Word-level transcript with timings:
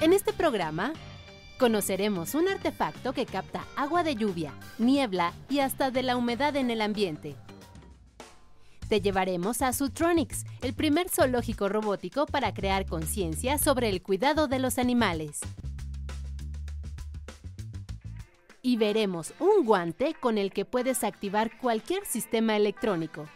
En 0.00 0.12
este 0.12 0.32
programa 0.32 0.92
conoceremos 1.58 2.34
un 2.34 2.48
artefacto 2.48 3.12
que 3.12 3.26
capta 3.26 3.64
agua 3.76 4.02
de 4.02 4.16
lluvia, 4.16 4.52
niebla 4.78 5.32
y 5.48 5.60
hasta 5.60 5.90
de 5.90 6.02
la 6.02 6.16
humedad 6.16 6.56
en 6.56 6.70
el 6.70 6.82
ambiente. 6.82 7.36
Te 8.88 9.00
llevaremos 9.00 9.62
a 9.62 9.72
Sutronics, 9.72 10.44
el 10.62 10.74
primer 10.74 11.08
zoológico 11.08 11.68
robótico 11.68 12.26
para 12.26 12.52
crear 12.52 12.86
conciencia 12.86 13.56
sobre 13.56 13.88
el 13.88 14.02
cuidado 14.02 14.46
de 14.46 14.58
los 14.58 14.78
animales. 14.78 15.40
Y 18.60 18.76
veremos 18.76 19.32
un 19.38 19.64
guante 19.64 20.14
con 20.18 20.38
el 20.38 20.52
que 20.52 20.64
puedes 20.64 21.04
activar 21.04 21.56
cualquier 21.58 22.04
sistema 22.04 22.56
electrónico. 22.56 23.26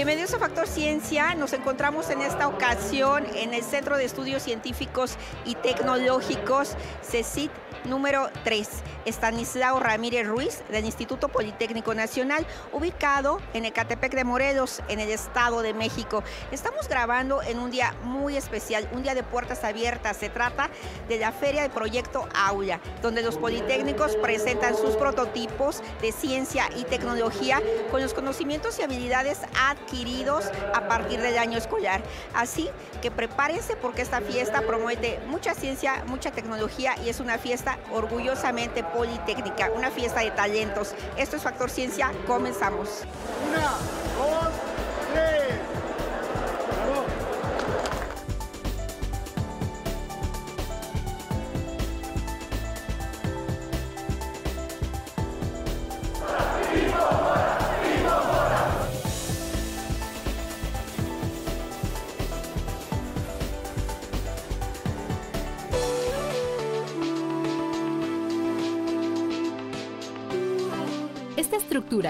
Bienvenidos 0.00 0.32
a 0.32 0.38
Factor 0.38 0.66
Ciencia. 0.66 1.34
Nos 1.34 1.52
encontramos 1.52 2.08
en 2.08 2.22
esta 2.22 2.48
ocasión 2.48 3.26
en 3.34 3.52
el 3.52 3.62
Centro 3.62 3.98
de 3.98 4.06
Estudios 4.06 4.42
Científicos 4.42 5.16
y 5.44 5.56
Tecnológicos 5.56 6.74
CECIT 7.02 7.50
número 7.84 8.30
3, 8.42 8.66
Estanislao 9.04 9.80
Ramírez 9.80 10.26
Ruiz, 10.26 10.62
del 10.68 10.84
Instituto 10.84 11.28
Politécnico 11.28 11.94
Nacional, 11.94 12.46
ubicado 12.72 13.40
en 13.54 13.64
Ecatepec 13.64 14.14
de 14.14 14.24
Morelos, 14.24 14.82
en 14.88 15.00
el 15.00 15.10
Estado 15.10 15.62
de 15.62 15.74
México. 15.74 16.22
Estamos 16.50 16.88
grabando 16.88 17.42
en 17.42 17.58
un 17.58 17.70
día 17.70 17.94
muy 18.02 18.36
especial, 18.36 18.88
un 18.92 19.02
día 19.02 19.14
de 19.14 19.22
puertas 19.22 19.64
abiertas. 19.64 20.16
Se 20.16 20.28
trata 20.28 20.70
de 21.08 21.18
la 21.18 21.32
Feria 21.32 21.62
del 21.62 21.70
Proyecto 21.70 22.28
Aula, 22.34 22.80
donde 23.02 23.22
los 23.22 23.36
politécnicos 23.36 24.16
presentan 24.16 24.76
sus 24.76 24.96
prototipos 24.96 25.82
de 26.00 26.12
ciencia 26.12 26.68
y 26.76 26.84
tecnología 26.84 27.60
con 27.90 28.02
los 28.02 28.14
conocimientos 28.14 28.78
y 28.78 28.82
habilidades 28.82 29.38
adquiridos 29.58 30.46
a 30.74 30.88
partir 30.88 31.20
del 31.20 31.38
año 31.38 31.58
escolar. 31.58 32.02
Así 32.34 32.68
que 33.02 33.10
prepárense 33.10 33.76
porque 33.76 34.02
esta 34.02 34.20
fiesta 34.20 34.62
promueve 34.62 35.20
mucha 35.26 35.54
ciencia, 35.54 36.04
mucha 36.06 36.30
tecnología 36.30 36.94
y 37.04 37.08
es 37.08 37.20
una 37.20 37.38
fiesta 37.38 37.78
orgullosamente 37.92 38.84
politécnica, 38.92 39.70
una 39.74 39.90
fiesta 39.90 40.20
de 40.20 40.30
talentos. 40.30 40.94
Esto 41.16 41.36
es 41.36 41.42
Factor 41.42 41.70
Ciencia, 41.70 42.12
comenzamos. 42.26 42.88
Una, 43.48 43.72
dos, 44.18 44.52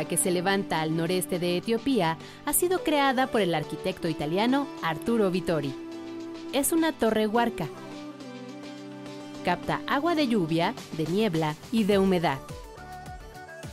que 0.05 0.17
se 0.17 0.31
levanta 0.31 0.81
al 0.81 0.97
noreste 0.97 1.39
de 1.39 1.57
Etiopía 1.57 2.19
ha 2.45 2.53
sido 2.53 2.83
creada 2.83 3.27
por 3.27 3.41
el 3.41 3.55
arquitecto 3.55 4.09
italiano 4.09 4.67
Arturo 4.83 5.31
Vittori. 5.31 5.75
Es 6.53 6.73
una 6.73 6.93
torre 6.93 7.27
huarca. 7.27 7.69
Capta 9.45 9.81
agua 9.87 10.15
de 10.15 10.29
lluvia, 10.29 10.75
de 10.97 11.07
niebla 11.07 11.55
y 11.73 11.85
de 11.85 11.99
humedad. 11.99 12.39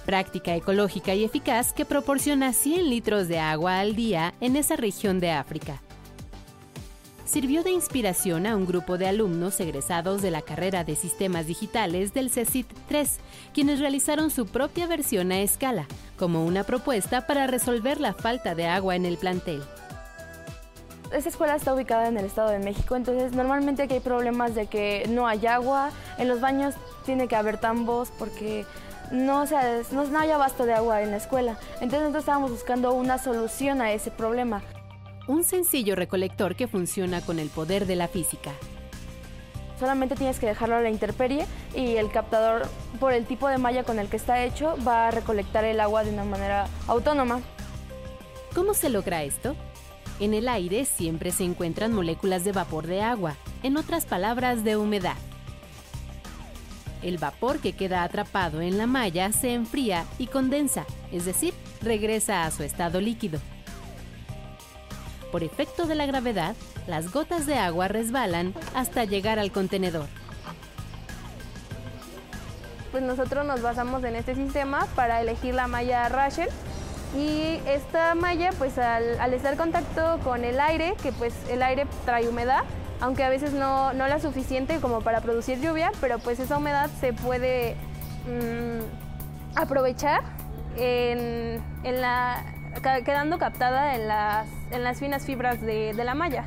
Práctica 0.06 0.56
ecológica 0.56 1.14
y 1.16 1.24
eficaz 1.24 1.74
que 1.74 1.86
proporciona 1.86 2.54
100 2.54 2.90
litros 2.90 3.28
de 3.28 3.40
agua 3.40 3.80
al 3.80 3.96
día 3.96 4.34
en 4.40 4.56
esa 4.56 4.76
región 4.76 5.20
de 5.20 5.32
África 5.32 5.82
sirvió 7.28 7.62
de 7.62 7.72
inspiración 7.72 8.48
a 8.48 8.56
un 8.56 8.66
grupo 8.66 8.98
de 8.98 9.08
alumnos 9.08 9.60
egresados 9.60 10.22
de 10.22 10.32
la 10.32 10.42
carrera 10.42 10.86
de 10.86 10.96
Sistemas 10.96 11.46
Digitales 11.46 12.14
del 12.14 12.30
CECIT 12.30 12.68
3, 12.88 13.20
quienes 13.54 13.80
realizaron 13.80 14.32
su 14.32 14.46
propia 14.46 14.88
versión 14.88 15.32
a 15.34 15.42
escala, 15.42 15.88
como 16.18 16.46
una 16.46 16.64
propuesta 16.64 17.28
para 17.28 17.46
resolver 17.46 18.00
la 18.00 18.14
falta 18.14 18.56
de 18.56 18.68
agua 18.68 18.96
en 18.96 19.06
el 19.06 19.18
plantel. 19.18 19.62
Esta 21.12 21.30
escuela 21.30 21.56
está 21.56 21.74
ubicada 21.74 22.08
en 22.08 22.18
el 22.18 22.26
Estado 22.26 22.50
de 22.50 22.60
México, 22.60 22.96
entonces 22.96 23.34
normalmente 23.34 23.84
aquí 23.84 23.96
hay 23.96 24.00
problemas 24.00 24.56
de 24.56 24.68
que 24.68 25.06
no 25.10 25.28
hay 25.28 25.46
agua, 25.48 25.92
en 26.18 26.30
los 26.30 26.40
baños 26.40 26.76
tiene 27.06 27.28
que 27.28 27.36
haber 27.36 27.58
tambos 27.60 28.10
porque 28.18 28.66
no, 29.12 29.46
no, 29.46 30.04
no 30.06 30.20
hay 30.20 30.32
abasto 30.32 30.66
de 30.66 30.74
agua 30.74 31.02
en 31.02 31.12
la 31.12 31.18
escuela. 31.18 31.58
Entonces 31.76 32.00
nosotros 32.00 32.24
estábamos 32.24 32.52
buscando 32.52 32.94
una 32.94 33.18
solución 33.18 33.82
a 33.82 33.92
ese 33.92 34.12
problema 34.12 34.62
un 35.28 35.44
sencillo 35.44 35.96
recolector 35.96 36.56
que 36.56 36.68
funciona 36.68 37.22
con 37.22 37.40
el 37.40 37.50
poder 37.50 37.86
de 37.86 37.96
la 37.96 38.08
física. 38.08 38.52
Solamente 39.80 40.16
tienes 40.16 40.40
que 40.40 40.48
dejarlo 40.48 40.76
a 40.76 40.82
la 40.82 40.90
intemperie 40.90 41.46
y 41.76 41.98
el 41.98 42.10
captador, 42.10 42.68
por 43.00 43.14
el 43.14 43.26
tipo 43.26 43.48
de 43.48 43.60
malla 43.60 43.84
con 43.84 44.00
el 44.00 44.08
que 44.08 44.18
está 44.18 44.44
hecho, 44.44 44.76
va 44.86 45.08
a 45.08 45.12
recolectar 45.12 45.66
el 45.66 45.80
agua 45.80 46.04
de 46.04 46.12
una 46.12 46.24
manera 46.24 46.68
autónoma. 46.88 47.42
¿Cómo 48.56 48.74
se 48.74 48.90
logra 48.90 49.24
esto? 49.24 49.56
En 50.20 50.34
el 50.34 50.48
aire 50.48 50.86
siempre 50.86 51.32
se 51.32 51.44
encuentran 51.44 51.94
moléculas 51.94 52.44
de 52.44 52.54
vapor 52.54 52.88
de 52.88 53.04
agua, 53.04 53.36
en 53.62 53.78
otras 53.78 54.06
palabras, 54.06 54.64
de 54.64 54.78
humedad. 54.78 55.18
El 57.04 57.20
vapor 57.20 57.60
que 57.60 57.74
queda 57.74 58.02
atrapado 58.02 58.62
en 58.62 58.80
la 58.80 58.88
malla 58.88 59.32
se 59.32 59.54
enfría 59.54 60.06
y 60.18 60.26
condensa, 60.26 60.88
es 61.12 61.26
decir, 61.26 61.54
regresa 61.84 62.46
a 62.46 62.52
su 62.52 62.64
estado 62.64 63.00
líquido. 63.00 63.40
Por 65.32 65.44
efecto 65.44 65.86
de 65.86 65.96
la 65.96 66.06
gravedad, 66.06 66.56
las 66.88 67.12
gotas 67.12 67.46
de 67.46 67.58
agua 67.58 67.88
resbalan 67.88 68.54
hasta 68.74 69.04
llegar 69.04 69.40
al 69.40 69.52
contenedor. 69.52 70.08
Pues 72.92 73.04
nosotros 73.04 73.46
nos 73.46 73.62
basamos 73.62 74.04
en 74.04 74.16
este 74.16 74.36
sistema 74.36 74.88
para 74.96 75.22
elegir 75.22 75.54
la 75.54 75.68
malla 75.68 76.08
Rachel 76.08 76.50
y 77.16 77.60
esta 77.68 78.16
malla 78.16 78.52
pues 78.58 78.78
al, 78.78 79.34
estar 79.34 79.54
en 79.54 79.60
contacto 79.60 80.20
con 80.24 80.44
el 80.44 80.60
aire, 80.60 80.96
que 81.04 81.12
pues 81.12 81.34
el 81.50 81.62
aire 81.62 81.86
trae 82.06 82.28
humedad, 82.28 82.64
aunque 83.02 83.24
a 83.24 83.30
veces 83.30 83.54
no, 83.54 83.94
no 83.94 84.08
la 84.08 84.20
suficiente 84.20 84.80
como 84.80 85.02
para 85.02 85.22
producir 85.22 85.60
lluvia, 85.60 85.92
pero 86.02 86.20
pues 86.20 86.40
esa 86.40 86.58
humedad 86.58 86.90
se 87.00 87.14
puede 87.14 87.76
mm, 88.26 89.58
aprovechar 89.58 90.22
en, 90.78 91.62
en 91.84 92.02
la, 92.02 92.44
quedando 92.82 93.38
captada 93.38 93.96
en 93.96 94.08
las, 94.08 94.48
en 94.72 94.84
las 94.84 95.00
finas 95.00 95.26
fibras 95.26 95.62
de, 95.62 95.94
de 95.94 96.04
la 96.04 96.16
malla. 96.16 96.46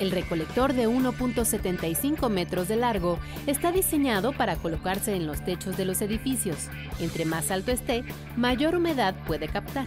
El 0.00 0.10
recolector 0.10 0.72
de 0.72 0.88
1.75 0.88 2.30
metros 2.30 2.68
de 2.68 2.76
largo 2.76 3.18
está 3.46 3.70
diseñado 3.70 4.32
para 4.32 4.56
colocarse 4.56 5.14
en 5.14 5.26
los 5.26 5.44
techos 5.44 5.76
de 5.76 5.84
los 5.84 6.00
edificios. 6.00 6.68
Entre 7.00 7.26
más 7.26 7.50
alto 7.50 7.70
esté, 7.70 8.02
mayor 8.34 8.76
humedad 8.76 9.14
puede 9.26 9.46
captar. 9.46 9.86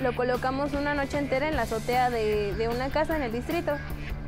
Lo 0.00 0.14
colocamos 0.14 0.72
una 0.74 0.94
noche 0.94 1.18
entera 1.18 1.48
en 1.48 1.56
la 1.56 1.62
azotea 1.62 2.08
de, 2.08 2.54
de 2.54 2.68
una 2.68 2.88
casa 2.88 3.16
en 3.16 3.22
el 3.22 3.32
distrito, 3.32 3.72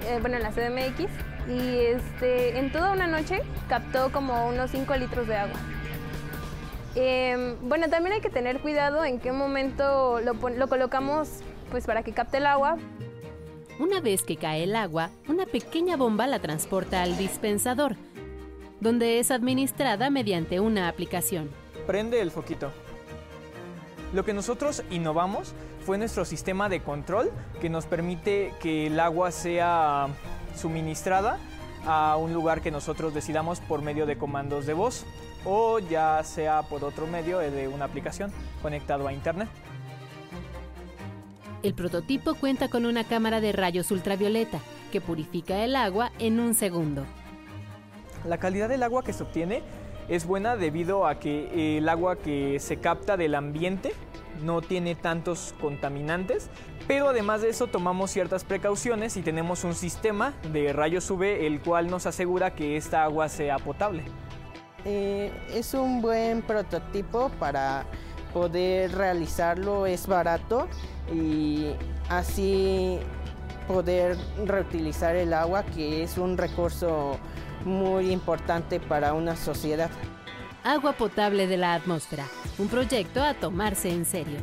eh, 0.08 0.18
bueno, 0.20 0.36
en 0.36 0.42
la 0.42 0.50
CDMX, 0.50 1.08
y 1.48 1.78
este, 1.78 2.58
en 2.58 2.72
toda 2.72 2.92
una 2.92 3.06
noche 3.06 3.40
captó 3.68 4.10
como 4.10 4.48
unos 4.48 4.70
5 4.72 4.96
litros 4.96 5.28
de 5.28 5.36
agua. 5.36 5.58
Em, 6.94 7.56
bueno, 7.68 7.88
también 7.88 8.14
hay 8.14 8.20
que 8.20 8.30
tener 8.30 8.60
cuidado 8.60 9.04
en 9.04 9.18
qué 9.18 9.32
momento 9.32 10.20
lo, 10.20 10.34
lo 10.34 10.68
colocamos 10.68 11.28
pues, 11.70 11.86
para 11.86 12.02
que 12.02 12.12
capte 12.12 12.36
el 12.36 12.46
agua. 12.46 12.76
Una 13.78 14.00
vez 14.00 14.22
que 14.22 14.36
cae 14.36 14.64
el 14.64 14.76
agua, 14.76 15.10
una 15.28 15.46
pequeña 15.46 15.96
bomba 15.96 16.26
la 16.26 16.40
transporta 16.40 17.02
al 17.02 17.16
dispensador, 17.16 17.96
donde 18.80 19.18
es 19.18 19.30
administrada 19.30 20.10
mediante 20.10 20.60
una 20.60 20.88
aplicación. 20.88 21.50
Prende 21.86 22.20
el 22.20 22.30
foquito. 22.30 22.70
Lo 24.12 24.24
que 24.24 24.34
nosotros 24.34 24.84
innovamos 24.90 25.54
fue 25.86 25.96
nuestro 25.96 26.26
sistema 26.26 26.68
de 26.68 26.82
control 26.82 27.32
que 27.60 27.70
nos 27.70 27.86
permite 27.86 28.52
que 28.60 28.86
el 28.86 29.00
agua 29.00 29.30
sea 29.30 30.08
suministrada 30.54 31.38
a 31.86 32.16
un 32.16 32.34
lugar 32.34 32.60
que 32.60 32.70
nosotros 32.70 33.14
decidamos 33.14 33.60
por 33.60 33.80
medio 33.80 34.04
de 34.04 34.18
comandos 34.18 34.66
de 34.66 34.74
voz. 34.74 35.06
O 35.44 35.78
ya 35.78 36.22
sea 36.24 36.62
por 36.62 36.84
otro 36.84 37.06
medio 37.06 37.38
de 37.38 37.68
una 37.68 37.84
aplicación 37.84 38.32
conectado 38.60 39.06
a 39.08 39.12
internet. 39.12 39.48
El 41.62 41.74
prototipo 41.74 42.34
cuenta 42.34 42.68
con 42.68 42.86
una 42.86 43.04
cámara 43.04 43.40
de 43.40 43.52
rayos 43.52 43.90
ultravioleta 43.92 44.58
que 44.90 45.00
purifica 45.00 45.62
el 45.64 45.76
agua 45.76 46.10
en 46.18 46.40
un 46.40 46.54
segundo. 46.54 47.04
La 48.26 48.38
calidad 48.38 48.68
del 48.68 48.82
agua 48.82 49.04
que 49.04 49.12
se 49.12 49.22
obtiene 49.22 49.62
es 50.08 50.26
buena 50.26 50.56
debido 50.56 51.06
a 51.06 51.20
que 51.20 51.78
el 51.78 51.88
agua 51.88 52.16
que 52.16 52.58
se 52.58 52.78
capta 52.78 53.16
del 53.16 53.34
ambiente 53.34 53.92
no 54.42 54.60
tiene 54.60 54.94
tantos 54.94 55.54
contaminantes, 55.60 56.50
pero 56.88 57.08
además 57.08 57.42
de 57.42 57.50
eso 57.50 57.68
tomamos 57.68 58.10
ciertas 58.10 58.44
precauciones 58.44 59.16
y 59.16 59.22
tenemos 59.22 59.62
un 59.62 59.74
sistema 59.74 60.34
de 60.52 60.72
rayos 60.72 61.08
UV 61.10 61.46
el 61.46 61.60
cual 61.60 61.88
nos 61.88 62.06
asegura 62.06 62.54
que 62.54 62.76
esta 62.76 63.04
agua 63.04 63.28
sea 63.28 63.58
potable. 63.58 64.02
Eh, 64.84 65.32
es 65.52 65.74
un 65.74 66.02
buen 66.02 66.42
prototipo 66.42 67.30
para 67.38 67.84
poder 68.32 68.92
realizarlo, 68.92 69.86
es 69.86 70.06
barato 70.06 70.66
y 71.12 71.72
así 72.08 72.98
poder 73.68 74.16
reutilizar 74.44 75.14
el 75.14 75.32
agua 75.34 75.62
que 75.64 76.02
es 76.02 76.18
un 76.18 76.36
recurso 76.36 77.18
muy 77.64 78.10
importante 78.10 78.80
para 78.80 79.14
una 79.14 79.36
sociedad. 79.36 79.90
Agua 80.64 80.92
potable 80.92 81.46
de 81.46 81.56
la 81.56 81.74
atmósfera, 81.74 82.24
un 82.58 82.68
proyecto 82.68 83.22
a 83.22 83.34
tomarse 83.34 83.90
en 83.90 84.04
serio. 84.04 84.38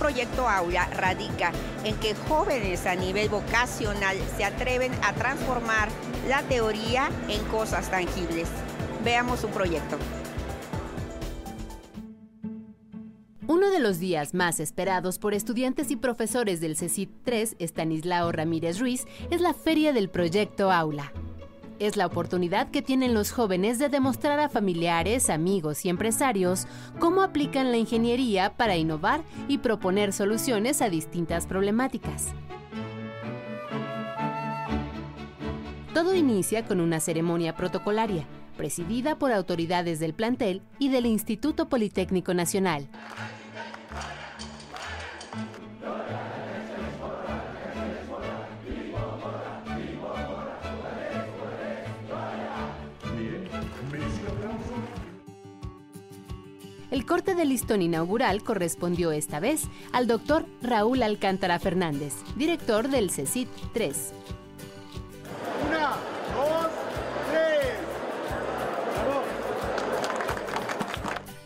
Proyecto 0.00 0.48
aula 0.48 0.86
radica 0.86 1.52
en 1.84 1.94
que 1.96 2.14
jóvenes 2.14 2.86
a 2.86 2.94
nivel 2.96 3.28
vocacional 3.28 4.16
se 4.36 4.44
atreven 4.44 4.92
a 5.04 5.12
transformar 5.12 5.90
la 6.26 6.42
teoría 6.42 7.10
en 7.28 7.44
cosas 7.44 7.90
tangibles. 7.90 8.48
Veamos 9.04 9.44
un 9.44 9.52
proyecto. 9.52 9.98
Uno 13.46 13.70
de 13.70 13.80
los 13.80 13.98
días 13.98 14.32
más 14.32 14.58
esperados 14.58 15.18
por 15.18 15.34
estudiantes 15.34 15.90
y 15.90 15.96
profesores 15.96 16.60
del 16.60 16.76
CECIT 16.76 17.10
3, 17.24 17.56
Estanislao 17.58 18.32
Ramírez 18.32 18.78
Ruiz, 18.78 19.06
es 19.30 19.40
la 19.40 19.52
Feria 19.52 19.92
del 19.92 20.08
Proyecto 20.08 20.72
Aula. 20.72 21.12
Es 21.80 21.96
la 21.96 22.04
oportunidad 22.04 22.70
que 22.70 22.82
tienen 22.82 23.14
los 23.14 23.32
jóvenes 23.32 23.78
de 23.78 23.88
demostrar 23.88 24.38
a 24.38 24.50
familiares, 24.50 25.30
amigos 25.30 25.86
y 25.86 25.88
empresarios 25.88 26.66
cómo 26.98 27.22
aplican 27.22 27.70
la 27.70 27.78
ingeniería 27.78 28.52
para 28.54 28.76
innovar 28.76 29.22
y 29.48 29.58
proponer 29.58 30.12
soluciones 30.12 30.82
a 30.82 30.90
distintas 30.90 31.46
problemáticas. 31.46 32.34
Todo 35.94 36.14
inicia 36.14 36.66
con 36.66 36.82
una 36.82 37.00
ceremonia 37.00 37.56
protocolaria, 37.56 38.26
presidida 38.58 39.18
por 39.18 39.32
autoridades 39.32 40.00
del 40.00 40.12
plantel 40.12 40.60
y 40.78 40.90
del 40.90 41.06
Instituto 41.06 41.70
Politécnico 41.70 42.34
Nacional. 42.34 42.88
El 56.90 57.06
corte 57.06 57.34
de 57.36 57.44
listón 57.44 57.82
inaugural 57.82 58.42
correspondió 58.42 59.12
esta 59.12 59.38
vez 59.38 59.62
al 59.92 60.08
doctor 60.08 60.44
Raúl 60.60 61.02
Alcántara 61.02 61.58
Fernández, 61.60 62.14
director 62.36 62.88
del 62.88 63.10
CECIT 63.10 63.48
3. 63.72 64.12
Una, 65.68 65.90
dos, 66.34 66.66
tres. 67.30 67.76
Bravo. 69.04 69.22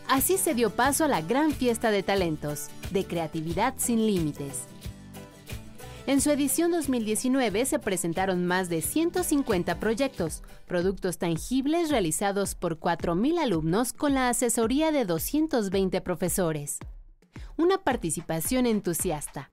Así 0.07 0.37
se 0.37 0.55
dio 0.55 0.71
paso 0.71 1.05
a 1.05 1.07
la 1.07 1.21
gran 1.21 1.51
fiesta 1.51 1.91
de 1.91 2.01
talentos, 2.01 2.69
de 2.89 3.05
creatividad 3.05 3.75
sin 3.77 4.07
límites. 4.07 4.74
En 6.07 6.21
su 6.21 6.29
edición 6.29 6.71
2019 6.71 7.65
se 7.65 7.79
presentaron 7.79 8.45
más 8.45 8.69
de 8.69 8.83
150 8.83 9.79
proyectos, 9.79 10.43
productos 10.67 11.17
tangibles 11.17 11.89
realizados 11.89 12.53
por 12.53 12.79
4.000 12.79 13.39
alumnos 13.39 13.91
con 13.91 14.13
la 14.13 14.29
asesoría 14.29 14.91
de 14.91 15.05
220 15.05 16.01
profesores. 16.01 16.77
Una 17.57 17.79
participación 17.79 18.67
entusiasta. 18.67 19.49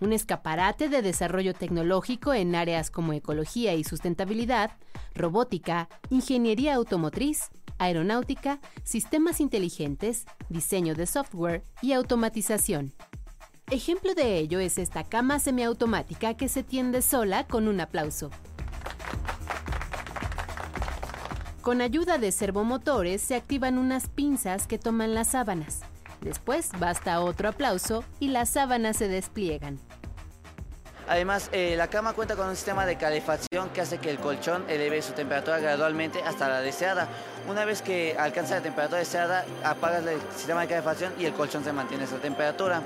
Un 0.00 0.12
escaparate 0.12 0.88
de 0.88 1.00
desarrollo 1.00 1.54
tecnológico 1.54 2.34
en 2.34 2.56
áreas 2.56 2.90
como 2.90 3.12
ecología 3.12 3.74
y 3.74 3.84
sustentabilidad, 3.84 4.72
robótica, 5.14 5.88
ingeniería 6.10 6.74
automotriz, 6.74 7.50
aeronáutica, 7.78 8.58
sistemas 8.82 9.40
inteligentes, 9.40 10.26
diseño 10.48 10.96
de 10.96 11.06
software 11.06 11.62
y 11.82 11.92
automatización. 11.92 12.94
Ejemplo 13.68 14.14
de 14.14 14.38
ello 14.38 14.60
es 14.60 14.78
esta 14.78 15.02
cama 15.02 15.40
semiautomática 15.40 16.34
que 16.34 16.48
se 16.48 16.62
tiende 16.62 17.02
sola 17.02 17.48
con 17.48 17.66
un 17.66 17.80
aplauso. 17.80 18.30
Con 21.62 21.80
ayuda 21.80 22.18
de 22.18 22.30
servomotores 22.30 23.22
se 23.22 23.34
activan 23.34 23.76
unas 23.76 24.08
pinzas 24.08 24.68
que 24.68 24.78
toman 24.78 25.14
las 25.14 25.32
sábanas. 25.32 25.80
Después 26.20 26.70
basta 26.78 27.20
otro 27.20 27.48
aplauso 27.48 28.04
y 28.20 28.28
las 28.28 28.50
sábanas 28.50 28.98
se 28.98 29.08
despliegan. 29.08 29.80
Además, 31.08 31.50
eh, 31.50 31.74
la 31.76 31.88
cama 31.88 32.12
cuenta 32.12 32.36
con 32.36 32.46
un 32.46 32.54
sistema 32.54 32.86
de 32.86 32.96
calefacción 32.96 33.70
que 33.70 33.80
hace 33.80 33.98
que 33.98 34.10
el 34.10 34.18
colchón 34.18 34.64
eleve 34.68 35.02
su 35.02 35.12
temperatura 35.12 35.58
gradualmente 35.58 36.22
hasta 36.22 36.48
la 36.48 36.60
deseada. 36.60 37.08
Una 37.48 37.64
vez 37.64 37.82
que 37.82 38.14
alcanza 38.16 38.54
la 38.54 38.62
temperatura 38.62 39.00
deseada, 39.00 39.44
apagas 39.64 40.06
el 40.06 40.20
sistema 40.36 40.60
de 40.60 40.68
calefacción 40.68 41.12
y 41.18 41.24
el 41.24 41.32
colchón 41.32 41.64
se 41.64 41.72
mantiene 41.72 42.04
a 42.04 42.06
esa 42.06 42.18
temperatura. 42.18 42.80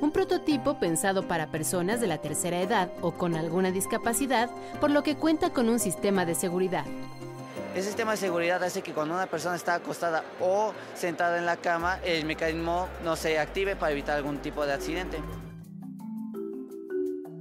Un 0.00 0.12
prototipo 0.12 0.78
pensado 0.78 1.28
para 1.28 1.48
personas 1.48 2.00
de 2.00 2.06
la 2.06 2.18
tercera 2.18 2.60
edad 2.60 2.90
o 3.02 3.12
con 3.12 3.34
alguna 3.34 3.70
discapacidad, 3.70 4.50
por 4.80 4.90
lo 4.90 5.02
que 5.02 5.16
cuenta 5.16 5.50
con 5.50 5.68
un 5.68 5.78
sistema 5.78 6.24
de 6.24 6.34
seguridad. 6.34 6.84
El 7.74 7.82
sistema 7.82 8.12
de 8.12 8.16
seguridad 8.16 8.62
hace 8.64 8.82
que 8.82 8.92
cuando 8.92 9.14
una 9.14 9.26
persona 9.26 9.56
está 9.56 9.74
acostada 9.74 10.24
o 10.40 10.72
sentada 10.94 11.38
en 11.38 11.46
la 11.46 11.56
cama, 11.56 11.98
el 12.04 12.24
mecanismo 12.24 12.88
no 13.04 13.14
se 13.14 13.38
active 13.38 13.76
para 13.76 13.92
evitar 13.92 14.16
algún 14.16 14.38
tipo 14.38 14.66
de 14.66 14.72
accidente. 14.72 15.18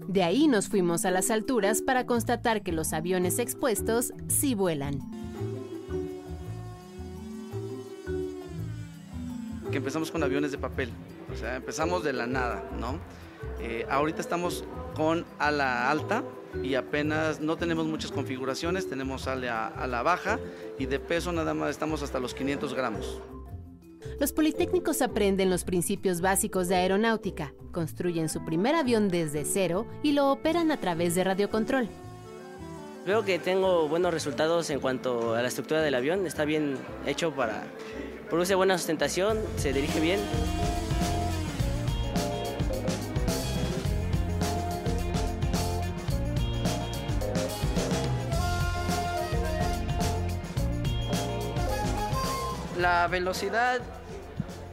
De 0.08 0.24
ahí 0.24 0.48
nos 0.48 0.68
fuimos 0.68 1.06
a 1.06 1.12
las 1.12 1.32
alturas 1.32 1.82
para 1.82 2.06
constatar 2.06 2.62
que 2.62 2.72
los 2.72 2.94
aviones 2.94 3.40
expuestos 3.40 4.12
sí 4.28 4.54
vuelan. 4.54 5.20
que 9.70 9.78
empezamos 9.78 10.12
con 10.12 10.24
aviones 10.24 10.52
de 10.52 10.58
papel, 10.58 10.90
o 11.32 11.36
sea, 11.36 11.56
empezamos 11.56 12.04
de 12.04 12.14
la 12.14 12.28
nada, 12.28 12.64
¿no? 12.80 13.00
Eh, 13.60 13.86
ahorita 13.90 14.22
estamos 14.22 14.64
con 14.96 15.26
ala 15.38 15.90
alta 15.90 16.24
y 16.64 16.76
apenas 16.76 17.40
no 17.40 17.58
tenemos 17.58 17.86
muchas 17.86 18.12
configuraciones, 18.12 18.90
tenemos 18.90 19.28
ala 19.28 19.68
a 19.68 19.88
la 19.88 20.02
baja 20.02 20.40
y 20.78 20.86
de 20.86 21.00
peso 21.00 21.32
nada 21.32 21.54
más 21.54 21.70
estamos 21.70 22.02
hasta 22.02 22.20
los 22.20 22.34
500 22.34 22.74
gramos. 22.74 23.22
Los 24.20 24.34
politécnicos 24.34 25.02
aprenden 25.02 25.50
los 25.50 25.64
principios 25.64 26.22
básicos 26.22 26.68
de 26.68 26.76
aeronáutica, 26.76 27.54
construyen 27.72 28.30
su 28.30 28.44
primer 28.44 28.76
avión 28.76 29.10
desde 29.10 29.46
cero 29.46 29.86
y 30.04 30.14
lo 30.14 30.32
operan 30.32 30.72
a 30.72 30.80
través 30.80 31.16
de 31.16 31.24
radiocontrol. 31.24 31.90
Veo 33.06 33.24
que 33.24 33.40
tengo 33.40 33.88
buenos 33.88 34.14
resultados 34.14 34.70
en 34.70 34.80
cuanto 34.80 35.36
a 35.36 35.42
la 35.42 35.48
estructura 35.48 35.82
del 35.82 35.96
avión, 35.96 36.26
está 36.26 36.46
bien 36.46 36.78
hecho 37.06 37.32
para 37.32 37.64
produce 38.30 38.56
buena 38.56 38.78
sustentación, 38.78 39.40
se 39.58 39.74
dirige 39.74 40.00
bien. 40.00 40.20
La 53.00 53.08
velocidad 53.08 53.80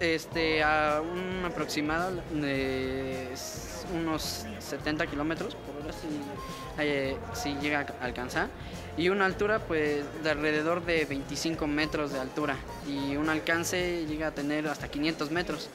este, 0.01 0.61
a 0.65 1.01
un 1.01 1.45
aproximado 1.45 2.11
de 2.33 3.29
unos 3.95 4.45
70 4.59 5.07
kilómetros 5.07 5.55
por 5.55 5.77
hora 5.77 5.93
si, 5.93 6.83
eh, 6.83 7.17
si 7.35 7.55
llega 7.61 7.87
a 8.01 8.05
alcanzar 8.05 8.49
y 8.97 9.11
una 9.11 9.27
altura 9.27 9.61
pues 9.61 10.05
de 10.25 10.31
alrededor 10.31 10.85
de 10.85 11.05
25 11.05 11.69
metros 11.69 12.13
de 12.13 12.19
altura 12.19 12.57
y 12.89 13.15
un 13.15 13.29
alcance 13.29 14.05
llega 14.09 14.27
a 14.27 14.31
tener 14.33 14.67
hasta 14.67 14.89
500 14.89 15.31
metros. 15.31 15.71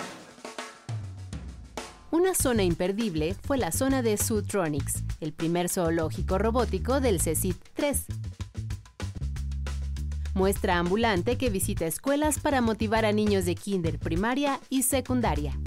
Una 2.12 2.36
zona 2.36 2.64
imperdible 2.64 3.34
fue 3.46 3.58
la 3.58 3.72
zona 3.72 4.02
de 4.02 4.18
Zootronics, 4.18 5.04
el 5.22 5.32
primer 5.32 5.70
zoológico 5.70 6.38
robótico 6.38 7.00
del 7.00 7.22
CECIT 7.22 7.56
3. 7.76 8.06
Muestra 10.34 10.78
ambulante 10.78 11.38
que 11.38 11.50
visita 11.50 11.86
escuelas 11.86 12.40
para 12.40 12.62
motivar 12.62 13.06
a 13.06 13.12
niños 13.12 13.46
de 13.46 13.56
kinder, 13.56 14.00
primaria 14.00 14.60
y 14.70 14.84
secundaria. 14.84 15.58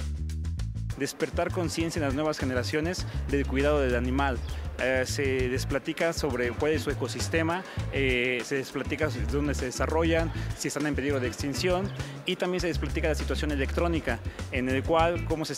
Despertar 0.98 1.50
conciencia 1.50 1.98
en 1.98 2.06
las 2.06 2.14
nuevas 2.14 2.38
generaciones 2.38 3.06
del 3.28 3.46
cuidado 3.46 3.80
del 3.80 3.96
animal. 3.96 4.38
Eh, 4.80 5.04
se 5.06 5.48
les 5.48 5.66
platica 5.66 6.12
sobre 6.12 6.50
cuál 6.50 6.72
es 6.72 6.82
su 6.82 6.90
ecosistema, 6.90 7.62
eh, 7.92 8.42
se 8.44 8.56
les 8.56 8.70
platica 8.70 9.08
dónde 9.30 9.54
se 9.54 9.66
desarrollan, 9.66 10.32
si 10.58 10.68
están 10.68 10.86
en 10.86 10.96
peligro 10.96 11.20
de 11.20 11.28
extinción 11.28 11.88
y 12.26 12.36
también 12.36 12.60
se 12.60 12.66
les 12.66 12.78
platica 12.78 13.08
la 13.08 13.14
situación 13.14 13.52
electrónica, 13.52 14.18
en 14.50 14.68
el 14.68 14.82
cual 14.82 15.24
cómo, 15.26 15.44
se 15.44 15.54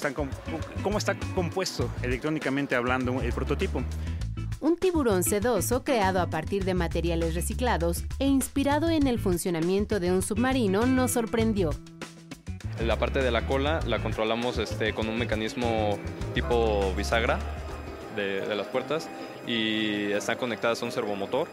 cómo 0.82 0.98
está 0.98 1.16
compuesto 1.34 1.90
electrónicamente 2.02 2.74
hablando 2.74 3.22
el 3.22 3.32
prototipo. 3.32 3.82
Un 4.66 4.76
tiburón 4.76 5.22
sedoso 5.22 5.84
creado 5.84 6.20
a 6.20 6.26
partir 6.26 6.64
de 6.64 6.74
materiales 6.74 7.36
reciclados 7.36 8.02
e 8.18 8.26
inspirado 8.26 8.90
en 8.90 9.06
el 9.06 9.20
funcionamiento 9.20 10.00
de 10.00 10.10
un 10.10 10.22
submarino 10.22 10.86
nos 10.86 11.12
sorprendió. 11.12 11.70
La 12.84 12.98
parte 12.98 13.22
de 13.22 13.30
la 13.30 13.46
cola 13.46 13.78
la 13.86 14.00
controlamos 14.00 14.58
este, 14.58 14.92
con 14.92 15.08
un 15.08 15.18
mecanismo 15.18 16.00
tipo 16.34 16.92
bisagra 16.96 17.38
de, 18.16 18.56
las 18.56 18.66
puertas 18.66 19.08
y 19.46 20.10
están 20.10 20.36
conectadas 20.36 20.82
a 20.82 20.86
un 20.86 20.90
servomotor. 20.90 21.46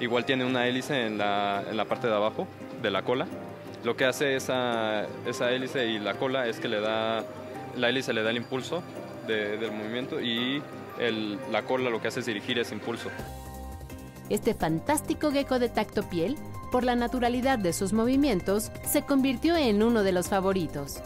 Igual 0.00 0.24
tiene 0.24 0.44
una 0.44 0.66
hélice 0.66 1.06
en 1.06 1.18
la, 1.18 1.62
en 1.70 1.76
la 1.76 1.84
parte 1.84 2.08
de 2.08 2.16
abajo 2.16 2.48
de 2.82 2.90
la 2.90 3.02
cola. 3.02 3.28
Lo 3.84 3.96
que 3.96 4.06
hace 4.06 4.34
esa, 4.34 5.06
esa 5.24 5.52
hélice 5.52 5.86
y 5.86 6.00
la 6.00 6.14
cola 6.14 6.48
es 6.48 6.58
que 6.58 6.66
le 6.66 6.80
da, 6.80 7.22
la 7.76 7.88
hélice 7.90 8.12
le 8.12 8.24
da 8.24 8.30
el 8.30 8.38
impulso 8.38 8.82
del 9.28 9.70
movimiento 9.70 10.20
y 10.20 10.62
la 10.98 11.62
cola 11.64 11.90
lo 11.90 12.00
que 12.00 12.08
hace 12.08 12.20
es 12.20 12.26
dirigir 12.26 12.58
ese 12.58 12.74
impulso. 12.74 13.10
Este 14.30 14.54
fantástico 14.54 15.30
gecko 15.30 15.58
de 15.58 15.68
tacto 15.68 16.08
piel, 16.08 16.36
por 16.70 16.84
la 16.84 16.96
naturalidad 16.96 17.58
de 17.58 17.72
sus 17.72 17.92
movimientos, 17.92 18.70
se 18.84 19.02
convirtió 19.02 19.56
en 19.56 19.82
uno 19.82 20.02
de 20.02 20.12
los 20.12 20.28
favoritos. 20.28 21.00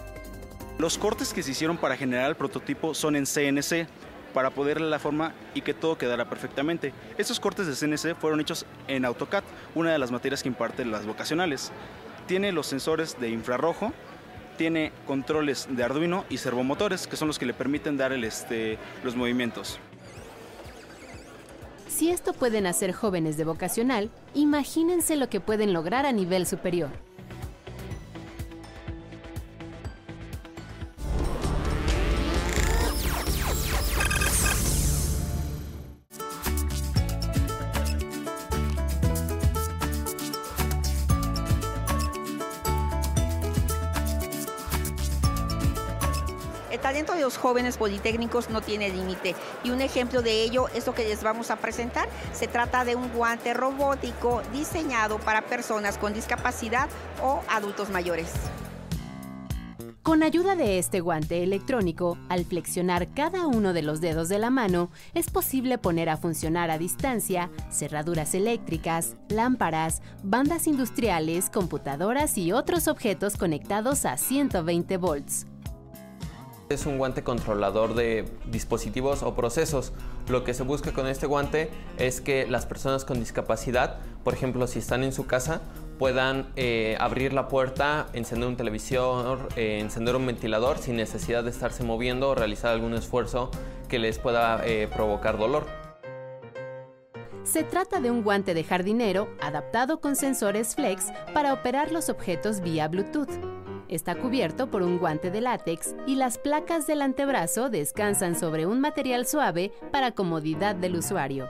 Los 0.78 0.98
cortes 0.98 1.32
que 1.32 1.42
se 1.42 1.52
hicieron 1.52 1.76
para 1.76 1.96
generar 1.96 2.28
el 2.28 2.36
prototipo 2.36 2.94
son 2.94 3.14
en 3.14 3.26
CNC, 3.26 3.86
para 4.32 4.50
poderle 4.50 4.88
la 4.88 4.98
forma 4.98 5.34
y 5.54 5.60
que 5.60 5.74
todo 5.74 5.98
quedara 5.98 6.28
perfectamente. 6.28 6.92
Estos 7.18 7.38
cortes 7.38 7.66
de 7.66 7.74
CNC 7.74 8.16
fueron 8.18 8.40
hechos 8.40 8.66
en 8.88 9.04
AutoCAD, 9.04 9.44
una 9.74 9.92
de 9.92 9.98
las 9.98 10.10
materias 10.10 10.42
que 10.42 10.48
imparten 10.48 10.90
las 10.90 11.06
vocacionales. 11.06 11.70
Tiene 12.26 12.50
los 12.50 12.66
sensores 12.66 13.20
de 13.20 13.28
infrarrojo, 13.28 13.92
tiene 14.62 14.92
controles 15.08 15.66
de 15.68 15.82
Arduino 15.82 16.24
y 16.30 16.38
servomotores, 16.38 17.08
que 17.08 17.16
son 17.16 17.26
los 17.26 17.36
que 17.36 17.46
le 17.46 17.52
permiten 17.52 17.96
dar 17.96 18.12
este, 18.12 18.78
los 19.02 19.16
movimientos. 19.16 19.80
Si 21.88 22.10
esto 22.10 22.32
pueden 22.32 22.68
hacer 22.68 22.92
jóvenes 22.92 23.36
de 23.36 23.42
vocacional, 23.42 24.08
imagínense 24.34 25.16
lo 25.16 25.28
que 25.28 25.40
pueden 25.40 25.72
lograr 25.72 26.06
a 26.06 26.12
nivel 26.12 26.46
superior. 26.46 26.90
Jóvenes 47.42 47.76
politécnicos 47.76 48.50
no 48.50 48.60
tiene 48.60 48.88
límite 48.88 49.34
y 49.64 49.70
un 49.70 49.80
ejemplo 49.80 50.22
de 50.22 50.44
ello 50.44 50.68
es 50.74 50.86
lo 50.86 50.94
que 50.94 51.02
les 51.02 51.24
vamos 51.24 51.50
a 51.50 51.56
presentar. 51.56 52.08
Se 52.32 52.46
trata 52.46 52.84
de 52.84 52.94
un 52.94 53.08
guante 53.12 53.52
robótico 53.52 54.42
diseñado 54.52 55.18
para 55.18 55.42
personas 55.42 55.98
con 55.98 56.14
discapacidad 56.14 56.88
o 57.20 57.42
adultos 57.48 57.90
mayores. 57.90 58.30
Con 60.02 60.22
ayuda 60.24 60.56
de 60.56 60.78
este 60.78 61.00
guante 61.00 61.44
electrónico, 61.44 62.18
al 62.28 62.44
flexionar 62.44 63.14
cada 63.14 63.46
uno 63.46 63.72
de 63.72 63.82
los 63.82 64.00
dedos 64.00 64.28
de 64.28 64.40
la 64.40 64.50
mano, 64.50 64.90
es 65.14 65.30
posible 65.30 65.78
poner 65.78 66.08
a 66.08 66.16
funcionar 66.16 66.70
a 66.72 66.78
distancia 66.78 67.50
cerraduras 67.70 68.34
eléctricas, 68.34 69.16
lámparas, 69.28 70.02
bandas 70.24 70.66
industriales, 70.66 71.50
computadoras 71.50 72.36
y 72.36 72.52
otros 72.52 72.88
objetos 72.88 73.36
conectados 73.36 74.04
a 74.04 74.16
120 74.16 74.96
volts. 74.96 75.46
Es 76.72 76.86
un 76.86 76.96
guante 76.96 77.22
controlador 77.22 77.94
de 77.94 78.24
dispositivos 78.46 79.22
o 79.22 79.34
procesos. 79.34 79.92
Lo 80.28 80.42
que 80.42 80.54
se 80.54 80.62
busca 80.62 80.92
con 80.92 81.06
este 81.06 81.26
guante 81.26 81.70
es 81.98 82.22
que 82.22 82.46
las 82.46 82.64
personas 82.64 83.04
con 83.04 83.20
discapacidad, 83.20 83.98
por 84.24 84.32
ejemplo, 84.32 84.66
si 84.66 84.78
están 84.78 85.04
en 85.04 85.12
su 85.12 85.26
casa, 85.26 85.60
puedan 85.98 86.50
eh, 86.56 86.96
abrir 86.98 87.34
la 87.34 87.48
puerta, 87.48 88.06
encender 88.14 88.48
un 88.48 88.56
televisor, 88.56 89.48
eh, 89.56 89.80
encender 89.80 90.16
un 90.16 90.26
ventilador 90.26 90.78
sin 90.78 90.96
necesidad 90.96 91.44
de 91.44 91.50
estarse 91.50 91.84
moviendo 91.84 92.30
o 92.30 92.34
realizar 92.34 92.72
algún 92.72 92.94
esfuerzo 92.94 93.50
que 93.88 93.98
les 93.98 94.18
pueda 94.18 94.62
eh, 94.64 94.88
provocar 94.88 95.36
dolor. 95.36 95.66
Se 97.44 97.64
trata 97.64 98.00
de 98.00 98.10
un 98.10 98.22
guante 98.22 98.54
de 98.54 98.64
jardinero 98.64 99.28
adaptado 99.42 100.00
con 100.00 100.16
sensores 100.16 100.74
flex 100.74 101.12
para 101.34 101.52
operar 101.52 101.92
los 101.92 102.08
objetos 102.08 102.60
vía 102.60 102.88
Bluetooth. 102.88 103.61
Está 103.92 104.14
cubierto 104.14 104.70
por 104.70 104.82
un 104.82 104.98
guante 104.98 105.30
de 105.30 105.42
látex 105.42 105.94
y 106.06 106.16
las 106.16 106.38
placas 106.38 106.86
del 106.86 107.02
antebrazo 107.02 107.68
descansan 107.68 108.40
sobre 108.40 108.64
un 108.64 108.80
material 108.80 109.26
suave 109.26 109.70
para 109.90 110.12
comodidad 110.12 110.74
del 110.74 110.96
usuario. 110.96 111.46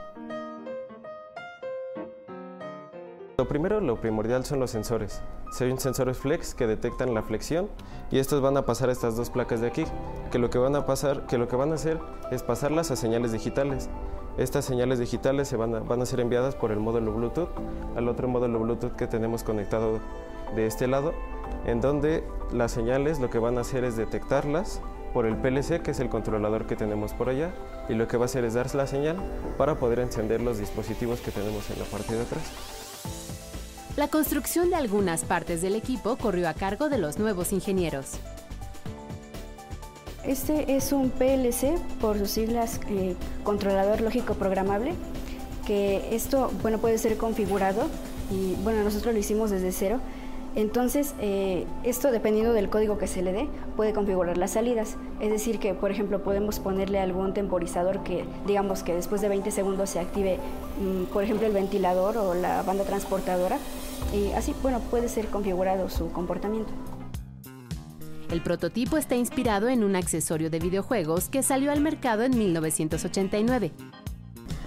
Lo 3.37 3.47
primero, 3.47 3.79
lo 3.79 4.01
primordial 4.01 4.43
son 4.43 4.59
los 4.59 4.71
sensores. 4.71 5.21
Son 5.57 5.79
sensores 5.79 6.17
flex 6.17 6.53
que 6.53 6.67
detectan 6.67 7.13
la 7.13 7.23
flexión 7.23 7.69
y 8.11 8.19
estos 8.19 8.41
van 8.41 8.57
a 8.57 8.65
pasar 8.65 8.89
a 8.89 8.91
estas 8.91 9.15
dos 9.15 9.29
placas 9.29 9.61
de 9.61 9.67
aquí, 9.67 9.85
que 10.29 10.37
lo 10.37 10.49
que 10.49 10.57
van 10.57 10.75
a 10.75 10.85
pasar, 10.85 11.25
que 11.27 11.37
lo 11.37 11.47
que 11.47 11.55
van 11.55 11.71
a 11.71 11.75
hacer 11.75 11.97
es 12.29 12.43
pasarlas 12.43 12.91
a 12.91 12.97
señales 12.97 13.31
digitales. 13.31 13.89
Estas 14.37 14.65
señales 14.65 14.99
digitales 14.99 15.47
se 15.47 15.55
van 15.55 15.75
a, 15.75 15.79
van 15.79 16.01
a 16.01 16.05
ser 16.05 16.19
enviadas 16.19 16.55
por 16.55 16.73
el 16.73 16.79
módulo 16.81 17.13
Bluetooth 17.13 17.51
al 17.95 18.09
otro 18.09 18.27
módulo 18.27 18.59
Bluetooth 18.59 18.97
que 18.97 19.07
tenemos 19.07 19.43
conectado 19.43 20.01
de 20.57 20.65
este 20.65 20.87
lado 20.87 21.13
en 21.65 21.81
donde 21.81 22.23
las 22.51 22.71
señales 22.71 23.19
lo 23.19 23.29
que 23.29 23.39
van 23.39 23.57
a 23.57 23.61
hacer 23.61 23.83
es 23.83 23.95
detectarlas 23.95 24.81
por 25.13 25.25
el 25.25 25.37
PLC, 25.37 25.81
que 25.81 25.91
es 25.91 25.99
el 25.99 26.09
controlador 26.09 26.65
que 26.65 26.75
tenemos 26.75 27.13
por 27.13 27.29
allá, 27.29 27.53
y 27.87 27.93
lo 27.93 28.07
que 28.07 28.17
va 28.17 28.23
a 28.23 28.25
hacer 28.25 28.43
es 28.45 28.55
darse 28.55 28.77
la 28.77 28.87
señal 28.87 29.17
para 29.57 29.75
poder 29.75 29.99
encender 29.99 30.41
los 30.41 30.57
dispositivos 30.57 31.21
que 31.21 31.31
tenemos 31.31 31.69
en 31.69 31.79
la 31.79 31.85
parte 31.85 32.15
de 32.15 32.21
atrás. 32.21 32.43
La 33.95 34.07
construcción 34.07 34.71
de 34.71 34.75
algunas 34.75 35.23
partes 35.23 35.61
del 35.61 35.75
equipo 35.75 36.15
corrió 36.15 36.49
a 36.49 36.55
cargo 36.55 36.89
de 36.89 36.97
los 36.97 37.19
nuevos 37.19 37.53
ingenieros. 37.53 38.13
Este 40.25 40.75
es 40.75 40.93
un 40.93 41.11
PLC, 41.11 41.77
por 42.01 42.17
sus 42.17 42.31
siglas 42.31 42.79
eh, 42.89 43.15
controlador 43.43 44.01
lógico 44.01 44.33
programable, 44.33 44.93
que 45.67 46.15
esto 46.15 46.49
bueno, 46.61 46.79
puede 46.79 46.97
ser 46.97 47.17
configurado 47.17 47.87
y 48.31 48.55
bueno, 48.63 48.83
nosotros 48.83 49.13
lo 49.13 49.19
hicimos 49.19 49.51
desde 49.51 49.71
cero 49.71 49.99
entonces, 50.55 51.15
eh, 51.19 51.65
esto 51.83 52.11
dependiendo 52.11 52.53
del 52.53 52.69
código 52.69 52.97
que 52.99 53.07
se 53.07 53.23
le 53.23 53.33
dé, 53.33 53.47
puede 53.75 53.93
configurar 53.93 54.37
las 54.37 54.51
salidas. 54.51 54.97
Es 55.19 55.31
decir, 55.31 55.59
que 55.59 55.73
por 55.73 55.89
ejemplo 55.89 56.21
podemos 56.23 56.59
ponerle 56.59 56.99
algún 56.99 57.33
temporizador 57.33 58.03
que 58.03 58.25
digamos 58.45 58.83
que 58.83 58.93
después 58.93 59.21
de 59.21 59.29
20 59.29 59.49
segundos 59.49 59.89
se 59.89 59.99
active, 59.99 60.37
mm, 60.79 61.05
por 61.05 61.23
ejemplo, 61.23 61.47
el 61.47 61.53
ventilador 61.53 62.17
o 62.17 62.35
la 62.35 62.61
banda 62.61 62.83
transportadora. 62.83 63.57
Y 64.13 64.31
así, 64.33 64.53
bueno, 64.61 64.79
puede 64.91 65.09
ser 65.09 65.27
configurado 65.27 65.89
su 65.89 66.11
comportamiento. 66.11 66.71
El 68.29 68.41
prototipo 68.41 68.97
está 68.97 69.15
inspirado 69.15 69.69
en 69.69 69.83
un 69.83 69.95
accesorio 69.95 70.49
de 70.49 70.59
videojuegos 70.59 71.29
que 71.29 71.43
salió 71.43 71.71
al 71.71 71.81
mercado 71.81 72.23
en 72.23 72.37
1989. 72.37 73.71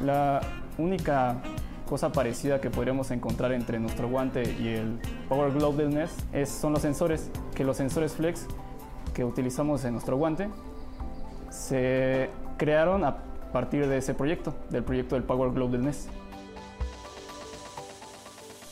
La 0.05 0.41
única 0.79 1.43
cosa 1.87 2.11
parecida 2.13 2.61
que 2.61 2.69
podríamos 2.69 3.11
encontrar 3.11 3.53
entre 3.53 3.79
nuestro 3.79 4.09
guante 4.09 4.43
y 4.61 4.69
el 4.69 4.99
Power 5.29 5.53
Glove 5.53 5.85
del 5.85 5.95
NES 5.95 6.11
es, 6.33 6.49
son 6.51 6.73
los 6.73 6.83
sensores, 6.83 7.31
que 7.55 7.65
los 7.65 7.77
sensores 7.77 8.13
flex 8.13 8.47
que 9.15 9.25
utilizamos 9.25 9.85
en 9.85 9.93
nuestro 9.93 10.17
guante 10.17 10.51
se 11.49 12.29
crearon 12.59 13.05
a 13.05 13.17
partir 13.53 13.87
de 13.87 13.99
ese 13.99 14.13
proyecto, 14.15 14.55
del 14.71 14.83
proyecto 14.83 15.15
del 15.15 15.25
Power 15.25 15.53
Glove 15.53 15.73
del 15.73 15.85
NES. 15.85 16.09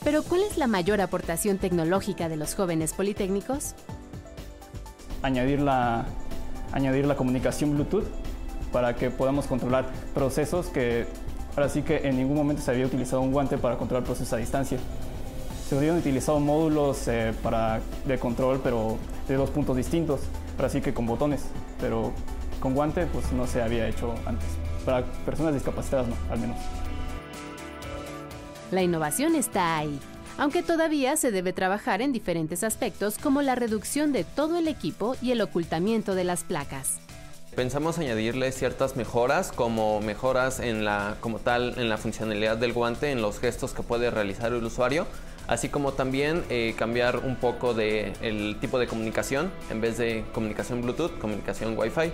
Pero 0.03 0.23
¿cuál 0.23 0.43
es 0.43 0.59
la 0.59 0.67
mayor 0.67 1.01
aportación 1.01 1.57
tecnológica 1.57 2.29
de 2.29 2.37
los 2.37 2.55
jóvenes 2.55 2.93
politécnicos? 2.93 3.75
Añadir 5.23 5.61
la, 5.61 6.05
añadir 6.73 7.07
la 7.07 7.17
comunicación 7.17 7.73
Bluetooth 7.73 8.05
para 8.71 8.97
que 8.97 9.09
podamos 9.11 9.47
controlar 9.47 9.87
procesos 10.13 10.67
que 10.67 11.07
Ahora 11.57 11.69
sí 11.69 11.83
que 11.83 11.99
en 11.99 12.17
ningún 12.17 12.37
momento 12.37 12.63
se 12.63 12.71
había 12.73 12.87
utilizado 12.87 13.23
un 13.23 13.33
guante 13.33 13.59
para 13.59 13.77
controlar 13.77 14.05
procesos 14.05 14.33
a 14.33 14.39
distancia. 14.39 14.79
Se 15.69 15.77
habían 15.77 15.97
utilizado 15.97 16.41
módulos 16.41 17.07
eh, 17.09 17.33
para, 17.43 17.81
de 18.07 18.19
control, 18.19 18.61
pero 18.63 18.99
de 19.29 19.37
dos 19.37 19.51
puntos 19.51 19.77
distintos, 19.77 20.21
ahora 20.57 20.69
sí 20.69 20.81
que 20.81 20.93
con 20.93 21.07
botones, 21.07 21.43
pero 21.81 22.13
con 22.61 22.75
guante 22.75 23.07
pues 23.07 23.33
no 23.33 23.47
se 23.47 23.63
había 23.63 23.89
hecho 23.89 24.15
antes. 24.27 24.49
Para 24.85 25.05
personas 25.25 25.55
discapacitadas 25.55 26.09
no, 26.09 26.17
al 26.31 26.39
menos. 26.41 26.59
La 28.71 28.83
innovación 28.83 29.35
está 29.35 29.79
ahí. 29.79 29.99
aunque 30.37 30.63
todavía 30.65 31.17
se 31.17 31.31
debe 31.31 31.53
trabajar 31.53 32.03
en 32.03 32.13
diferentes 32.13 32.65
aspectos 32.65 33.19
como 33.19 33.41
la 33.41 33.55
reducción 33.55 34.13
de 34.13 34.25
todo 34.25 34.59
el 34.59 34.67
equipo 34.67 35.15
y 35.23 35.31
el 35.31 35.41
ocultamiento 35.41 36.17
de 36.17 36.25
las 36.25 36.43
placas. 36.43 36.99
Pensamos 37.55 37.99
añadirle 37.99 38.51
ciertas 38.51 38.97
mejoras, 38.97 39.53
como 39.53 40.01
mejoras 40.01 40.59
en 40.59 40.85
la, 40.85 41.17
como 41.21 41.39
tal, 41.39 41.75
en 41.79 41.89
la 41.89 41.99
funcionalidad 41.99 42.57
del 42.57 42.73
guante, 42.73 43.13
en 43.13 43.23
los 43.23 43.39
gestos 43.39 43.73
que 43.73 43.85
puede 43.85 44.11
realizar 44.11 44.53
el 44.53 44.65
usuario, 44.65 45.07
así 45.47 45.69
como 45.69 45.93
también 45.93 46.43
eh, 46.51 46.75
cambiar 46.77 47.19
un 47.19 47.37
poco 47.37 47.73
de 47.73 48.13
el 48.23 48.57
tipo 48.61 48.81
de 48.81 48.89
comunicación, 48.89 49.53
en 49.71 49.81
vez 49.81 49.99
de 49.99 50.25
comunicación 50.33 50.83
Bluetooth, 50.83 51.17
comunicación 51.19 51.79
Wi-Fi. 51.79 52.11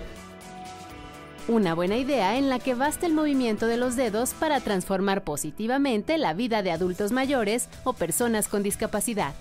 Una 1.47 1.73
buena 1.73 1.97
idea 1.97 2.37
en 2.37 2.47
la 2.47 2.59
que 2.59 2.75
basta 2.75 3.07
el 3.07 3.13
movimiento 3.13 3.65
de 3.65 3.77
los 3.77 3.95
dedos 3.95 4.35
para 4.35 4.59
transformar 4.59 5.23
positivamente 5.23 6.19
la 6.19 6.35
vida 6.35 6.61
de 6.61 6.71
adultos 6.71 7.11
mayores 7.11 7.67
o 7.83 7.93
personas 7.93 8.47
con 8.47 8.61
discapacidad. 8.61 9.33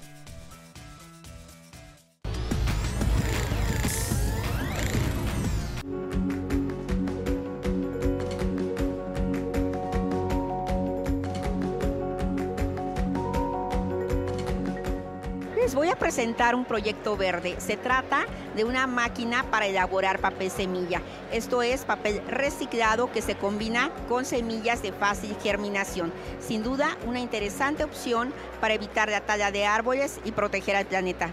Presentar 16.21 16.55
un 16.55 16.67
proyecto 16.67 17.17
verde. 17.17 17.55
Se 17.61 17.79
trata 17.79 18.27
de 18.55 18.65
una 18.65 18.87
máquina 18.87 19.43
para 19.45 19.67
elaborar 19.67 20.19
papel 20.19 20.51
semilla. 20.51 21.01
Esto 21.33 21.63
es 21.63 21.87
papel 21.87 22.21
reciclado 22.29 23.11
que 23.11 23.23
se 23.23 23.37
combina 23.37 23.91
con 24.07 24.27
semillas 24.27 24.83
de 24.83 24.93
fácil 24.93 25.35
germinación. 25.43 26.13
Sin 26.39 26.63
duda, 26.63 26.99
una 27.07 27.21
interesante 27.21 27.85
opción 27.85 28.35
para 28.61 28.75
evitar 28.75 29.09
la 29.09 29.23
talla 29.23 29.51
de 29.51 29.65
árboles 29.65 30.21
y 30.27 30.33
proteger 30.33 30.77
al 30.77 30.85
planeta. 30.85 31.31